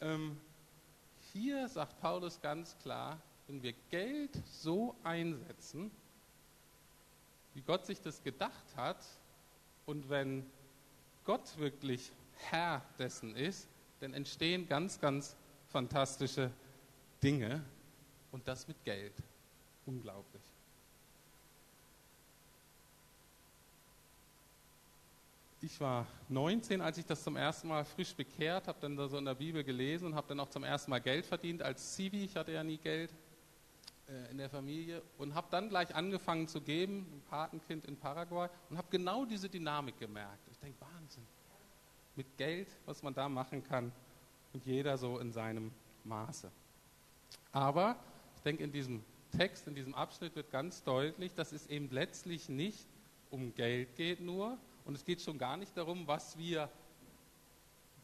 Ähm, 0.02 0.38
hier 1.32 1.68
sagt 1.68 2.00
Paulus 2.02 2.40
ganz 2.42 2.78
klar, 2.80 3.20
wenn 3.48 3.64
wir 3.64 3.74
Geld 3.90 4.32
so 4.46 4.96
einsetzen, 5.04 5.92
wie 7.54 7.62
Gott 7.62 7.86
sich 7.86 8.02
das 8.02 8.24
gedacht 8.24 8.76
hat 8.76 9.04
und 9.86 10.10
wenn 10.10 10.46
Gott 11.24 11.58
wirklich 11.58 12.12
Herr 12.50 12.84
dessen 12.98 13.36
ist, 13.36 13.68
dann 14.00 14.14
entstehen 14.14 14.68
ganz, 14.68 15.00
ganz 15.00 15.36
fantastische 15.70 16.52
Dinge 17.22 17.64
und 18.32 18.48
das 18.48 18.68
mit 18.68 18.84
Geld. 18.84 19.14
Unglaublich. 19.86 20.44
Ich 25.62 25.80
war 25.80 26.06
19, 26.28 26.82
als 26.82 26.98
ich 26.98 27.06
das 27.06 27.24
zum 27.24 27.38
ersten 27.38 27.70
Mal 27.70 27.86
frisch 27.86 28.14
bekehrt, 28.14 28.68
habe 28.68 28.80
dann 28.82 28.98
da 28.98 29.08
so 29.08 29.18
in 29.18 29.24
der 29.24 29.36
Bibel 29.36 29.64
gelesen 29.64 30.08
und 30.08 30.16
habe 30.16 30.28
dann 30.28 30.42
auch 30.42 30.50
zum 30.50 30.66
ersten 30.66 30.92
Mal 30.92 31.00
Geld 31.00 31.26
verdient 31.26 31.62
als 31.62 31.94
Zivi. 31.94 32.26
Ich 32.26 32.36
hatte 32.36 32.52
ja 32.52 32.66
nie 32.66 32.78
Geld 32.78 33.14
in 34.32 34.38
der 34.38 34.50
Familie 34.50 35.02
und 35.18 35.34
habe 35.36 35.48
dann 35.52 35.70
gleich 35.70 35.94
angefangen 35.96 36.48
zu 36.48 36.62
geben, 36.62 37.08
ein 37.12 37.22
Patenkind 37.30 37.86
in 37.86 37.98
Paraguay 37.98 38.50
und 38.70 38.78
habe 38.78 38.88
genau 38.90 39.26
diese 39.26 39.50
Dynamik 39.50 40.00
gemerkt. 40.00 40.48
Ich 40.52 40.60
denke, 40.60 40.80
Wahnsinn 40.82 41.26
mit 42.16 42.38
Geld, 42.38 42.68
was 42.86 43.02
man 43.02 43.14
da 43.14 43.28
machen 43.28 43.64
kann 43.64 43.92
und 44.54 44.66
jeder 44.66 44.98
so 44.98 45.20
in 45.20 45.32
seinem 45.32 45.72
Maße. 46.04 46.52
Aber 47.52 47.96
ich 48.36 48.42
denke, 48.44 48.64
in 48.64 48.72
diesem 48.72 49.04
Text, 49.36 49.68
in 49.68 49.76
diesem 49.76 49.96
Abschnitt 49.96 50.36
wird 50.36 50.52
ganz 50.52 50.84
deutlich, 50.84 51.34
dass 51.34 51.52
es 51.52 51.68
eben 51.68 51.90
letztlich 51.90 52.50
nicht 52.50 52.88
um 53.32 53.54
Geld 53.56 53.96
geht 53.96 54.22
nur 54.22 54.58
und 54.86 54.96
es 54.96 55.06
geht 55.06 55.22
schon 55.22 55.38
gar 55.38 55.58
nicht 55.58 55.76
darum, 55.76 56.08
was 56.08 56.38
wir 56.38 56.70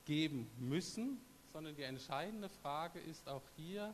geben 0.06 0.50
müssen, 0.58 1.19
sondern 1.54 1.76
die 1.76 1.84
entscheidende 1.84 2.50
Frage 2.50 3.00
ist 3.00 3.28
auch 3.28 3.43
hier, 3.56 3.93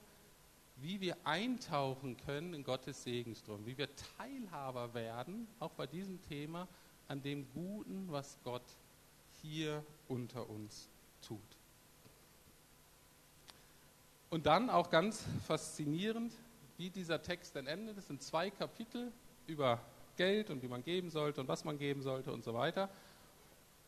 wie 0.78 1.00
wir 1.02 1.16
eintauchen 1.24 2.18
können 2.18 2.54
in 2.54 2.64
Gottes 2.64 3.04
Segenstrom, 3.04 3.66
wie 3.66 3.78
wir 3.78 3.90
Teilhaber 4.18 4.94
werden, 4.94 5.48
auch 5.60 5.72
bei 5.72 5.88
diesem 5.88 6.22
Thema, 6.24 6.68
an 7.08 7.22
dem 7.22 7.48
Guten, 7.54 8.08
was 8.12 8.38
Gott 8.44 8.64
hier 9.42 9.84
unter 10.08 10.50
uns 10.50 10.90
tut. 11.22 11.40
Und 14.30 14.48
dann 14.48 14.70
auch 14.70 14.90
ganz 14.90 15.24
faszinierend, 15.48 16.34
wie 16.78 16.90
dieser 16.90 17.22
Text 17.22 17.56
dann 17.56 17.68
endet. 17.68 17.98
Es 17.98 18.08
sind 18.08 18.22
zwei 18.22 18.50
Kapitel 18.50 19.12
über 19.48 19.80
Geld 20.18 20.50
und 20.50 20.62
wie 20.62 20.68
man 20.68 20.84
geben 20.84 21.10
sollte 21.10 21.42
und 21.42 21.48
was 21.48 21.64
man 21.64 21.78
geben 21.78 22.02
sollte 22.02 22.32
und 22.32 22.44
so 22.44 22.54
weiter. 22.54 22.90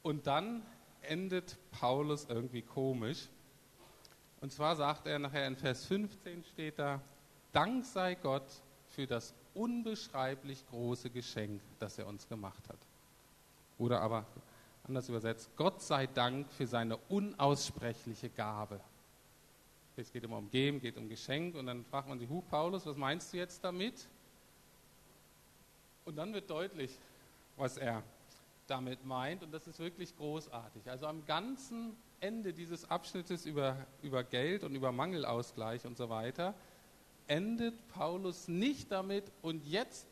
Und 0.04 0.28
dann 0.28 0.64
endet 1.02 1.58
Paulus 1.72 2.28
irgendwie 2.30 2.62
komisch. 2.62 3.28
Und 4.42 4.52
zwar 4.52 4.76
sagt 4.76 5.08
er 5.08 5.20
nachher 5.20 5.48
in 5.48 5.56
Vers 5.56 5.86
15 5.86 6.44
steht 6.44 6.80
da, 6.80 7.02
Dank 7.52 7.86
sei 7.86 8.16
Gott 8.16 8.46
für 8.90 9.08
das 9.08 9.34
unbeschreiblich 9.54 10.66
große 10.68 11.10
Geschenk, 11.10 11.62
das 11.80 11.98
er 11.98 12.08
uns 12.08 12.28
gemacht 12.28 12.70
hat. 12.70 12.78
Oder 13.78 14.02
aber 14.02 14.26
anders 14.84 15.10
übersetzt, 15.10 15.50
Gott 15.56 15.82
sei 15.82 16.08
Dank 16.08 16.52
für 16.52 16.68
seine 16.68 16.98
unaussprechliche 16.98 18.30
Gabe. 18.30 18.80
Es 19.96 20.12
geht 20.12 20.24
immer 20.24 20.38
um 20.38 20.52
Geben, 20.52 20.80
geht 20.80 20.96
um 20.98 21.10
Geschenk 21.10 21.56
und 21.56 21.66
dann 21.66 21.84
fragt 21.86 22.08
man 22.08 22.20
sich, 22.20 22.30
Huch, 22.30 22.44
Paulus, 22.50 22.86
was 22.86 22.98
meinst 22.98 23.34
du 23.34 23.38
jetzt 23.38 23.64
damit? 23.64 24.08
Und 26.06 26.16
dann 26.16 26.34
wird 26.34 26.50
deutlich, 26.50 26.96
was 27.56 27.78
er 27.78 28.04
damit 28.68 29.04
meint 29.06 29.42
und 29.42 29.52
das 29.52 29.66
ist 29.68 29.80
wirklich 29.80 30.16
großartig. 30.16 30.88
Also 30.90 31.08
am 31.08 31.26
ganzen 31.26 31.96
Ende 32.20 32.54
dieses 32.54 32.90
Abschnittes 32.90 33.46
über, 33.46 33.86
über 34.02 34.24
Geld 34.24 34.64
und 34.64 34.76
über 34.76 34.92
Mangelausgleich 34.92 35.86
und 35.86 35.98
so 35.98 36.10
weiter 36.10 36.56
endet 37.28 37.88
Paulus 37.90 38.48
nicht 38.48 38.92
damit 38.92 39.32
und 39.42 39.66
jetzt 39.66 40.08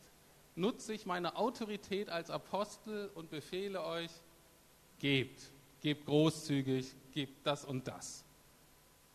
nutze 0.55 0.93
ich 0.93 1.05
meine 1.05 1.35
Autorität 1.35 2.09
als 2.09 2.29
Apostel 2.29 3.09
und 3.15 3.29
befehle 3.29 3.83
euch, 3.83 4.11
gebt, 4.99 5.51
gebt 5.81 6.05
großzügig, 6.05 6.93
gebt 7.11 7.45
das 7.45 7.65
und 7.65 7.87
das. 7.87 8.23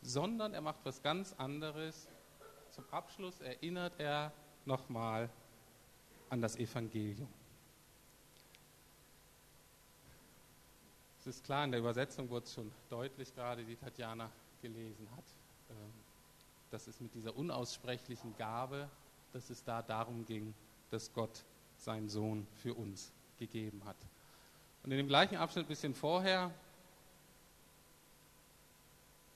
Sondern 0.03 0.55
er 0.55 0.61
macht 0.61 0.81
was 0.85 1.03
ganz 1.03 1.35
anderes. 1.35 2.09
Zum 2.71 2.85
Abschluss 2.91 3.41
erinnert 3.41 3.99
er 3.99 4.33
nochmal 4.65 5.29
an 6.31 6.41
das 6.41 6.57
Evangelium. 6.57 7.29
Es 11.21 11.27
ist 11.27 11.45
klar, 11.45 11.65
in 11.65 11.71
der 11.71 11.81
Übersetzung 11.81 12.31
wurde 12.31 12.47
es 12.47 12.55
schon 12.55 12.73
deutlich 12.89 13.35
gerade, 13.35 13.63
die 13.63 13.77
Tatjana 13.77 14.31
gelesen 14.63 15.07
hat, 15.15 15.25
ähm, 15.69 15.93
dass 16.71 16.87
es 16.87 16.99
mit 16.99 17.15
dieser 17.15 17.37
unaussprechlichen 17.37 18.35
Gabe, 18.39 18.89
dass 19.35 19.51
es 19.51 19.63
da 19.63 19.83
darum 19.83 20.25
ging, 20.25 20.55
dass 20.91 21.13
Gott 21.13 21.45
seinen 21.77 22.09
Sohn 22.09 22.47
für 22.63 22.73
uns 22.73 23.13
gegeben 23.39 23.83
hat. 23.85 23.97
Und 24.83 24.93
in 24.93 24.97
dem 24.97 25.09
gleichen 25.09 25.37
Abschnitt 25.37 25.67
ein 25.67 25.69
bisschen 25.69 25.95
vorher 25.95 26.51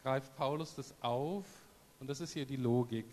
greift 0.03 0.35
Paulus 0.37 0.75
das 0.75 0.94
auf 1.03 1.44
und 2.01 2.09
das 2.09 2.20
ist 2.20 2.33
hier 2.33 2.47
die 2.47 2.57
Logik, 2.57 3.07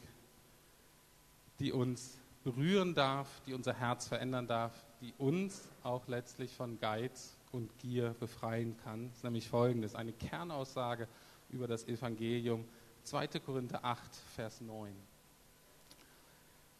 die 1.60 1.74
uns 1.74 2.18
berühren 2.46 2.96
darf, 2.96 3.28
die 3.46 3.54
unser 3.54 3.74
Herz 3.74 4.08
verändern 4.08 4.48
darf, 4.48 4.72
die 5.02 5.14
uns 5.18 5.68
auch 5.84 6.08
letztlich 6.08 6.56
von 6.56 6.80
Geiz 6.80 7.36
und 7.52 7.78
Gier 7.80 8.16
befreien 8.20 8.78
kann. 8.78 9.08
Das 9.10 9.18
ist 9.18 9.24
nämlich 9.24 9.50
folgendes, 9.50 9.96
eine 9.96 10.14
Kernaussage 10.14 11.08
über 11.50 11.68
das 11.68 11.88
Evangelium, 11.88 12.66
2. 13.04 13.28
Korinther 13.40 13.84
8, 13.84 14.16
Vers 14.36 14.62
9. 14.62 14.94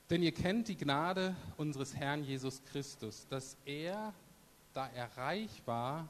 Denn 0.10 0.24
ihr 0.24 0.34
kennt 0.34 0.68
die 0.68 0.78
Gnade 0.78 1.36
unseres 1.58 1.96
Herrn 1.96 2.24
Jesus 2.24 2.62
Christus, 2.66 3.28
dass 3.30 3.58
er, 3.66 4.14
da 4.74 4.88
er 4.90 5.16
reich 5.18 5.62
war, 5.66 6.08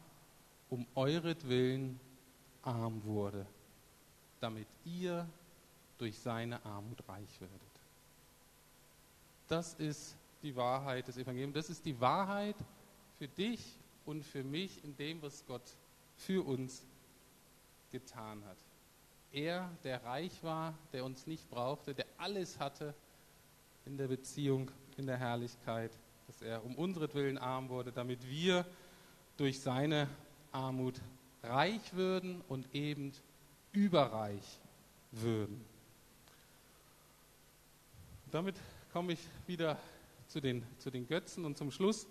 um 0.69 0.87
euretwillen 0.95 1.99
arm 2.63 3.03
wurde, 3.03 3.45
damit 4.39 4.67
ihr 4.85 5.27
durch 5.97 6.17
seine 6.17 6.63
Armut 6.65 7.07
reich 7.07 7.39
werdet. 7.39 7.61
Das 9.47 9.73
ist 9.75 10.15
die 10.41 10.55
Wahrheit 10.55 11.07
des 11.07 11.17
Evangeliums. 11.17 11.53
Das 11.53 11.69
ist 11.69 11.85
die 11.85 11.99
Wahrheit 11.99 12.55
für 13.19 13.27
dich 13.27 13.77
und 14.05 14.23
für 14.23 14.43
mich 14.43 14.83
in 14.83 14.95
dem, 14.97 15.21
was 15.21 15.45
Gott 15.45 15.75
für 16.15 16.45
uns 16.45 16.83
getan 17.91 18.43
hat. 18.45 18.57
Er, 19.31 19.69
der 19.83 20.03
reich 20.03 20.43
war, 20.43 20.77
der 20.91 21.05
uns 21.05 21.27
nicht 21.27 21.49
brauchte, 21.49 21.93
der 21.93 22.05
alles 22.17 22.59
hatte 22.59 22.93
in 23.85 23.97
der 23.97 24.07
Beziehung, 24.07 24.69
in 24.97 25.07
der 25.07 25.17
Herrlichkeit, 25.17 25.91
dass 26.27 26.41
er 26.41 26.63
um 26.63 26.75
unseren 26.75 27.37
arm 27.37 27.69
wurde, 27.69 27.91
damit 27.91 28.27
wir 28.29 28.65
durch 29.37 29.59
seine 29.59 30.07
Armut 30.51 31.01
reich 31.43 31.93
würden 31.93 32.41
und 32.47 32.73
eben 32.75 33.13
überreich 33.71 34.59
würden. 35.11 35.63
Damit 38.29 38.55
komme 38.93 39.13
ich 39.13 39.19
wieder 39.47 39.77
zu 40.27 40.39
den, 40.39 40.63
zu 40.77 40.89
den 40.89 41.07
Götzen 41.07 41.45
und 41.45 41.57
zum 41.57 41.71
Schluss 41.71 42.07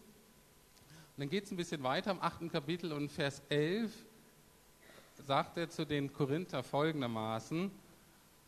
dann 1.21 1.29
geht 1.29 1.45
es 1.45 1.51
ein 1.51 1.57
bisschen 1.57 1.83
weiter 1.83 2.13
im 2.13 2.23
achten 2.23 2.51
Kapitel 2.51 2.93
und 2.93 3.11
Vers 3.11 3.43
11 3.51 3.93
sagt 5.27 5.59
er 5.59 5.69
zu 5.69 5.85
den 5.85 6.13
Korinther 6.13 6.63
folgendermaßen, 6.63 7.71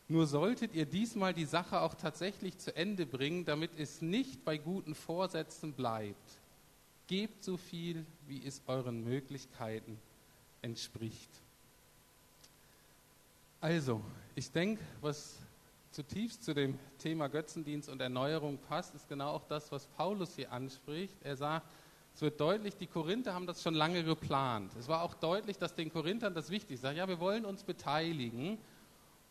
nur 0.07 0.25
solltet 0.25 0.73
ihr 0.73 0.85
diesmal 0.85 1.35
die 1.35 1.45
Sache 1.45 1.81
auch 1.81 1.93
tatsächlich 1.93 2.57
zu 2.57 2.75
Ende 2.75 3.05
bringen, 3.05 3.45
damit 3.45 3.77
es 3.77 4.01
nicht 4.01 4.43
bei 4.43 4.57
guten 4.57 4.95
Vorsätzen 4.95 5.73
bleibt. 5.73 6.39
Gebt 7.05 7.43
so 7.43 7.57
viel, 7.57 8.05
wie 8.27 8.43
es 8.43 8.61
euren 8.65 9.03
Möglichkeiten 9.03 9.99
entspricht. 10.63 11.29
Also, 13.61 14.01
ich 14.33 14.51
denke, 14.51 14.81
was 14.99 15.37
zutiefst 15.91 16.43
zu 16.43 16.55
dem 16.55 16.79
Thema 16.97 17.29
Götzendienst 17.29 17.87
und 17.87 18.01
Erneuerung 18.01 18.57
passt, 18.57 18.95
ist 18.95 19.07
genau 19.07 19.29
auch 19.29 19.45
das, 19.47 19.71
was 19.71 19.85
Paulus 19.85 20.35
hier 20.35 20.51
anspricht. 20.51 21.15
Er 21.21 21.37
sagt, 21.37 21.67
es 22.13 22.21
wird 22.21 22.39
deutlich, 22.39 22.75
die 22.75 22.87
Korinther 22.87 23.33
haben 23.33 23.47
das 23.47 23.63
schon 23.63 23.73
lange 23.73 24.03
geplant. 24.03 24.71
Es 24.77 24.87
war 24.87 25.01
auch 25.01 25.15
deutlich, 25.15 25.57
dass 25.57 25.73
den 25.73 25.91
Korinthern 25.91 26.33
das 26.33 26.49
wichtig 26.49 26.75
ist. 26.75 26.83
Ja, 26.83 27.07
wir 27.07 27.19
wollen 27.19 27.43
uns 27.43 27.63
beteiligen. 27.63 28.59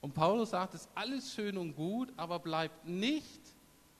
Und 0.01 0.15
Paulus 0.15 0.51
sagt, 0.51 0.75
es 0.75 0.83
ist 0.83 0.91
alles 0.97 1.33
schön 1.33 1.57
und 1.57 1.77
gut, 1.77 2.13
aber 2.17 2.41
bleibt 2.41 2.87
nicht 2.87 3.41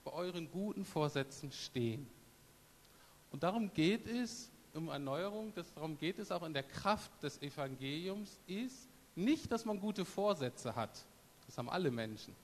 bei 0.05 0.13
euren 0.13 0.51
guten 0.51 0.85
Vorsätzen 0.85 1.53
stehen. 1.53 2.09
Und 3.31 3.45
darum 3.45 3.73
geht 3.73 4.09
es 4.09 4.51
um 4.75 4.89
Erneuerung, 4.89 5.53
das, 5.55 5.73
darum 5.75 5.97
geht 5.97 6.19
es 6.19 6.33
auch 6.33 6.43
in 6.43 6.53
der 6.53 6.65
Kraft 6.65 7.11
des 7.23 7.41
Evangeliums, 7.41 8.41
ist 8.47 8.89
nicht, 9.15 9.53
dass 9.53 9.65
man 9.65 9.79
gute 9.79 10.05
Vorsätze 10.05 10.75
hat. 10.75 11.05
Das 11.47 11.57
haben 11.57 11.71
alle 11.71 11.91
Menschen. 11.91 12.35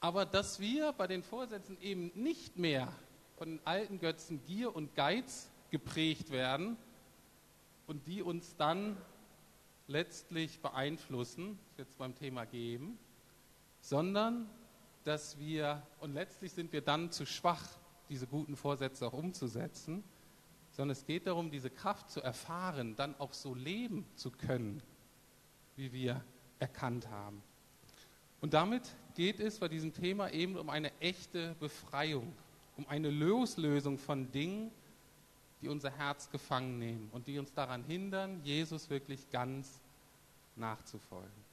Aber 0.00 0.24
dass 0.24 0.60
wir 0.60 0.92
bei 0.92 1.06
den 1.06 1.22
Vorsätzen 1.22 1.76
eben 1.80 2.10
nicht 2.14 2.56
mehr 2.56 2.92
von 3.36 3.48
den 3.48 3.66
alten 3.66 3.98
Götzen 3.98 4.44
Gier 4.44 4.74
und 4.74 4.94
Geiz 4.94 5.50
geprägt 5.70 6.30
werden 6.30 6.76
und 7.86 8.06
die 8.06 8.22
uns 8.22 8.56
dann 8.56 8.96
letztlich 9.86 10.60
beeinflussen, 10.60 11.58
jetzt 11.76 11.98
beim 11.98 12.14
Thema 12.14 12.46
Geben, 12.46 12.98
sondern 13.80 14.48
dass 15.02 15.38
wir, 15.38 15.82
und 16.00 16.14
letztlich 16.14 16.52
sind 16.52 16.72
wir 16.72 16.80
dann 16.80 17.10
zu 17.10 17.26
schwach, 17.26 17.68
diese 18.08 18.26
guten 18.26 18.56
Vorsätze 18.56 19.06
auch 19.06 19.12
umzusetzen, 19.12 20.02
sondern 20.70 20.92
es 20.92 21.04
geht 21.04 21.26
darum, 21.26 21.50
diese 21.50 21.70
Kraft 21.70 22.10
zu 22.10 22.20
erfahren, 22.20 22.96
dann 22.96 23.14
auch 23.18 23.32
so 23.32 23.54
leben 23.54 24.06
zu 24.16 24.30
können, 24.30 24.82
wie 25.76 25.92
wir 25.92 26.24
erkannt 26.58 27.08
haben. 27.10 27.42
Und 28.40 28.54
damit 28.54 28.82
geht 29.14 29.40
es 29.40 29.58
bei 29.58 29.68
diesem 29.68 29.92
Thema 29.92 30.30
eben 30.30 30.56
um 30.56 30.68
eine 30.70 30.92
echte 31.00 31.54
Befreiung 31.60 32.32
um 32.76 32.88
eine 32.88 33.10
Loslösung 33.10 33.98
von 33.98 34.30
Dingen, 34.32 34.70
die 35.60 35.68
unser 35.68 35.90
Herz 35.90 36.30
gefangen 36.30 36.78
nehmen 36.78 37.08
und 37.12 37.26
die 37.26 37.38
uns 37.38 37.52
daran 37.52 37.84
hindern, 37.84 38.40
Jesus 38.44 38.90
wirklich 38.90 39.30
ganz 39.30 39.80
nachzufolgen. 40.56 41.44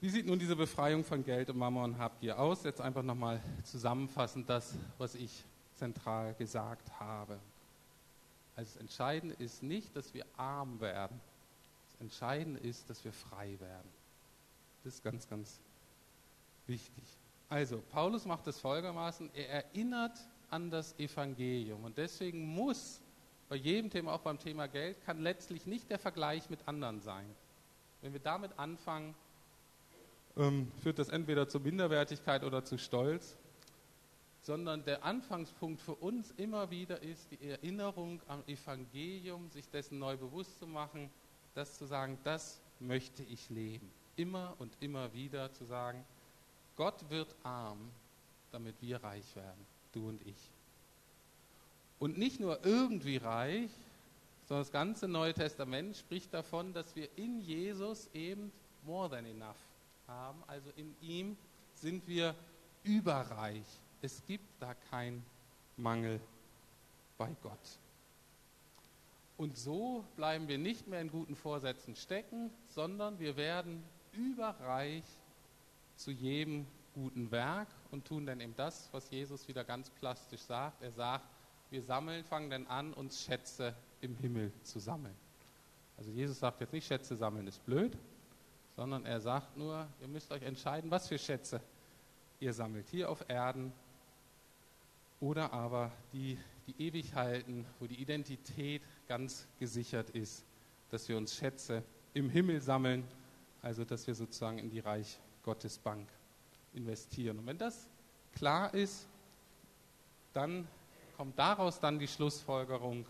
Wie 0.00 0.08
sieht 0.08 0.26
nun 0.26 0.38
diese 0.38 0.56
Befreiung 0.56 1.04
von 1.04 1.24
Geld 1.24 1.48
und 1.48 1.58
Mammon 1.58 1.92
und 1.92 1.98
Habgier 1.98 2.36
aus? 2.36 2.64
Jetzt 2.64 2.80
einfach 2.80 3.04
nochmal 3.04 3.40
zusammenfassend 3.62 4.50
das, 4.50 4.74
was 4.98 5.14
ich 5.14 5.44
zentral 5.76 6.34
gesagt 6.34 6.90
habe. 6.98 7.38
Also 8.56 8.72
das 8.72 8.80
Entscheidende 8.80 9.36
ist 9.38 9.62
nicht, 9.62 9.94
dass 9.94 10.12
wir 10.12 10.26
arm 10.36 10.80
werden. 10.80 11.20
Das 11.92 12.00
Entscheidende 12.00 12.58
ist, 12.60 12.90
dass 12.90 13.04
wir 13.04 13.12
frei 13.12 13.56
werden. 13.60 13.88
Das 14.82 14.94
ist 14.94 15.04
ganz, 15.04 15.28
ganz 15.28 15.60
wichtig. 16.66 17.04
Also, 17.52 17.82
Paulus 17.90 18.24
macht 18.24 18.46
es 18.46 18.58
folgendermaßen, 18.58 19.28
er 19.34 19.50
erinnert 19.50 20.18
an 20.48 20.70
das 20.70 20.98
Evangelium. 20.98 21.84
Und 21.84 21.98
deswegen 21.98 22.46
muss 22.46 23.02
bei 23.50 23.56
jedem 23.56 23.90
Thema, 23.90 24.14
auch 24.14 24.22
beim 24.22 24.38
Thema 24.38 24.68
Geld, 24.68 25.04
kann 25.04 25.20
letztlich 25.20 25.66
nicht 25.66 25.90
der 25.90 25.98
Vergleich 25.98 26.48
mit 26.48 26.66
anderen 26.66 27.02
sein. 27.02 27.26
Wenn 28.00 28.14
wir 28.14 28.20
damit 28.20 28.58
anfangen, 28.58 29.14
ähm, 30.38 30.72
führt 30.82 30.98
das 30.98 31.10
entweder 31.10 31.46
zu 31.46 31.60
Minderwertigkeit 31.60 32.42
oder 32.42 32.64
zu 32.64 32.78
Stolz, 32.78 33.36
sondern 34.40 34.82
der 34.86 35.04
Anfangspunkt 35.04 35.82
für 35.82 35.96
uns 35.96 36.30
immer 36.38 36.70
wieder 36.70 37.02
ist 37.02 37.32
die 37.32 37.50
Erinnerung 37.50 38.22
am 38.28 38.42
Evangelium, 38.46 39.50
sich 39.50 39.68
dessen 39.68 39.98
neu 39.98 40.16
bewusst 40.16 40.58
zu 40.58 40.66
machen, 40.66 41.10
das 41.52 41.76
zu 41.76 41.84
sagen, 41.84 42.16
das 42.24 42.62
möchte 42.80 43.22
ich 43.24 43.50
leben. 43.50 43.92
Immer 44.16 44.54
und 44.58 44.74
immer 44.80 45.12
wieder 45.12 45.52
zu 45.52 45.66
sagen, 45.66 46.02
Gott 46.76 47.08
wird 47.10 47.34
arm, 47.42 47.90
damit 48.50 48.74
wir 48.80 49.02
reich 49.02 49.36
werden. 49.36 49.66
du 49.92 50.08
und 50.08 50.26
ich. 50.26 50.50
Und 51.98 52.16
nicht 52.16 52.40
nur 52.40 52.64
irgendwie 52.64 53.18
reich, 53.18 53.70
sondern 54.48 54.64
das 54.64 54.72
ganze 54.72 55.06
Neue 55.06 55.34
Testament 55.34 55.96
spricht 55.96 56.32
davon, 56.32 56.72
dass 56.72 56.96
wir 56.96 57.08
in 57.16 57.40
Jesus 57.42 58.08
eben 58.14 58.50
more 58.84 59.08
than 59.08 59.26
enough 59.26 59.56
haben. 60.08 60.42
Also 60.46 60.70
in 60.76 60.94
ihm 61.00 61.36
sind 61.74 62.06
wir 62.08 62.34
überreich. 62.84 63.66
Es 64.00 64.22
gibt 64.26 64.44
da 64.60 64.74
keinen 64.90 65.24
Mangel 65.76 66.20
bei 67.18 67.28
Gott. 67.42 67.78
Und 69.36 69.56
so 69.56 70.04
bleiben 70.16 70.48
wir 70.48 70.58
nicht 70.58 70.86
mehr 70.86 71.00
in 71.00 71.10
guten 71.10 71.36
Vorsätzen 71.36 71.96
stecken, 71.96 72.50
sondern 72.68 73.18
wir 73.18 73.36
werden 73.36 73.82
überreich 74.12 75.04
zu 76.02 76.10
jedem 76.10 76.66
guten 76.94 77.30
Werk 77.30 77.68
und 77.90 78.04
tun 78.04 78.26
dann 78.26 78.40
eben 78.40 78.54
das, 78.56 78.88
was 78.92 79.08
Jesus 79.10 79.46
wieder 79.46 79.64
ganz 79.64 79.88
plastisch 79.90 80.40
sagt. 80.40 80.82
Er 80.82 80.90
sagt, 80.90 81.24
wir 81.70 81.82
sammeln, 81.82 82.24
fangen 82.24 82.50
dann 82.50 82.66
an, 82.66 82.92
uns 82.92 83.22
Schätze 83.22 83.74
im 84.00 84.16
Himmel 84.16 84.52
zu 84.62 84.78
sammeln. 84.78 85.14
Also 85.96 86.10
Jesus 86.10 86.40
sagt 86.40 86.60
jetzt 86.60 86.72
nicht, 86.72 86.86
Schätze 86.86 87.16
sammeln 87.16 87.46
ist 87.46 87.64
blöd, 87.64 87.96
sondern 88.74 89.06
er 89.06 89.20
sagt 89.20 89.56
nur, 89.56 89.86
ihr 90.00 90.08
müsst 90.08 90.32
euch 90.32 90.42
entscheiden, 90.42 90.90
was 90.90 91.08
für 91.08 91.18
Schätze 91.18 91.60
ihr 92.40 92.52
sammelt, 92.52 92.88
hier 92.88 93.08
auf 93.08 93.24
Erden 93.28 93.72
oder 95.20 95.52
aber 95.52 95.92
die, 96.12 96.36
die 96.66 96.82
ewig 96.82 97.14
halten, 97.14 97.64
wo 97.78 97.86
die 97.86 98.00
Identität 98.00 98.82
ganz 99.06 99.46
gesichert 99.60 100.10
ist, 100.10 100.44
dass 100.90 101.08
wir 101.08 101.16
uns 101.16 101.36
Schätze 101.36 101.84
im 102.12 102.28
Himmel 102.28 102.60
sammeln, 102.60 103.04
also 103.62 103.84
dass 103.84 104.06
wir 104.08 104.16
sozusagen 104.16 104.58
in 104.58 104.68
die 104.68 104.80
Reich 104.80 105.20
Gottes 105.42 105.78
Bank 105.78 106.08
investieren. 106.74 107.38
Und 107.38 107.46
wenn 107.46 107.58
das 107.58 107.88
klar 108.34 108.72
ist, 108.74 109.06
dann 110.32 110.66
kommt 111.16 111.38
daraus 111.38 111.78
dann 111.80 111.98
die 111.98 112.08
Schlussfolgerung, 112.08 113.04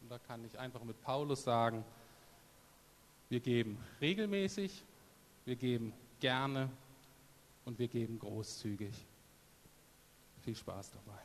und 0.00 0.10
da 0.10 0.18
kann 0.18 0.44
ich 0.44 0.58
einfach 0.58 0.82
mit 0.84 1.00
Paulus 1.02 1.44
sagen, 1.44 1.84
wir 3.28 3.40
geben 3.40 3.78
regelmäßig, 4.00 4.82
wir 5.44 5.56
geben 5.56 5.92
gerne 6.20 6.70
und 7.64 7.78
wir 7.78 7.88
geben 7.88 8.18
großzügig. 8.18 8.94
Viel 10.42 10.56
Spaß 10.56 10.92
dabei. 10.92 11.18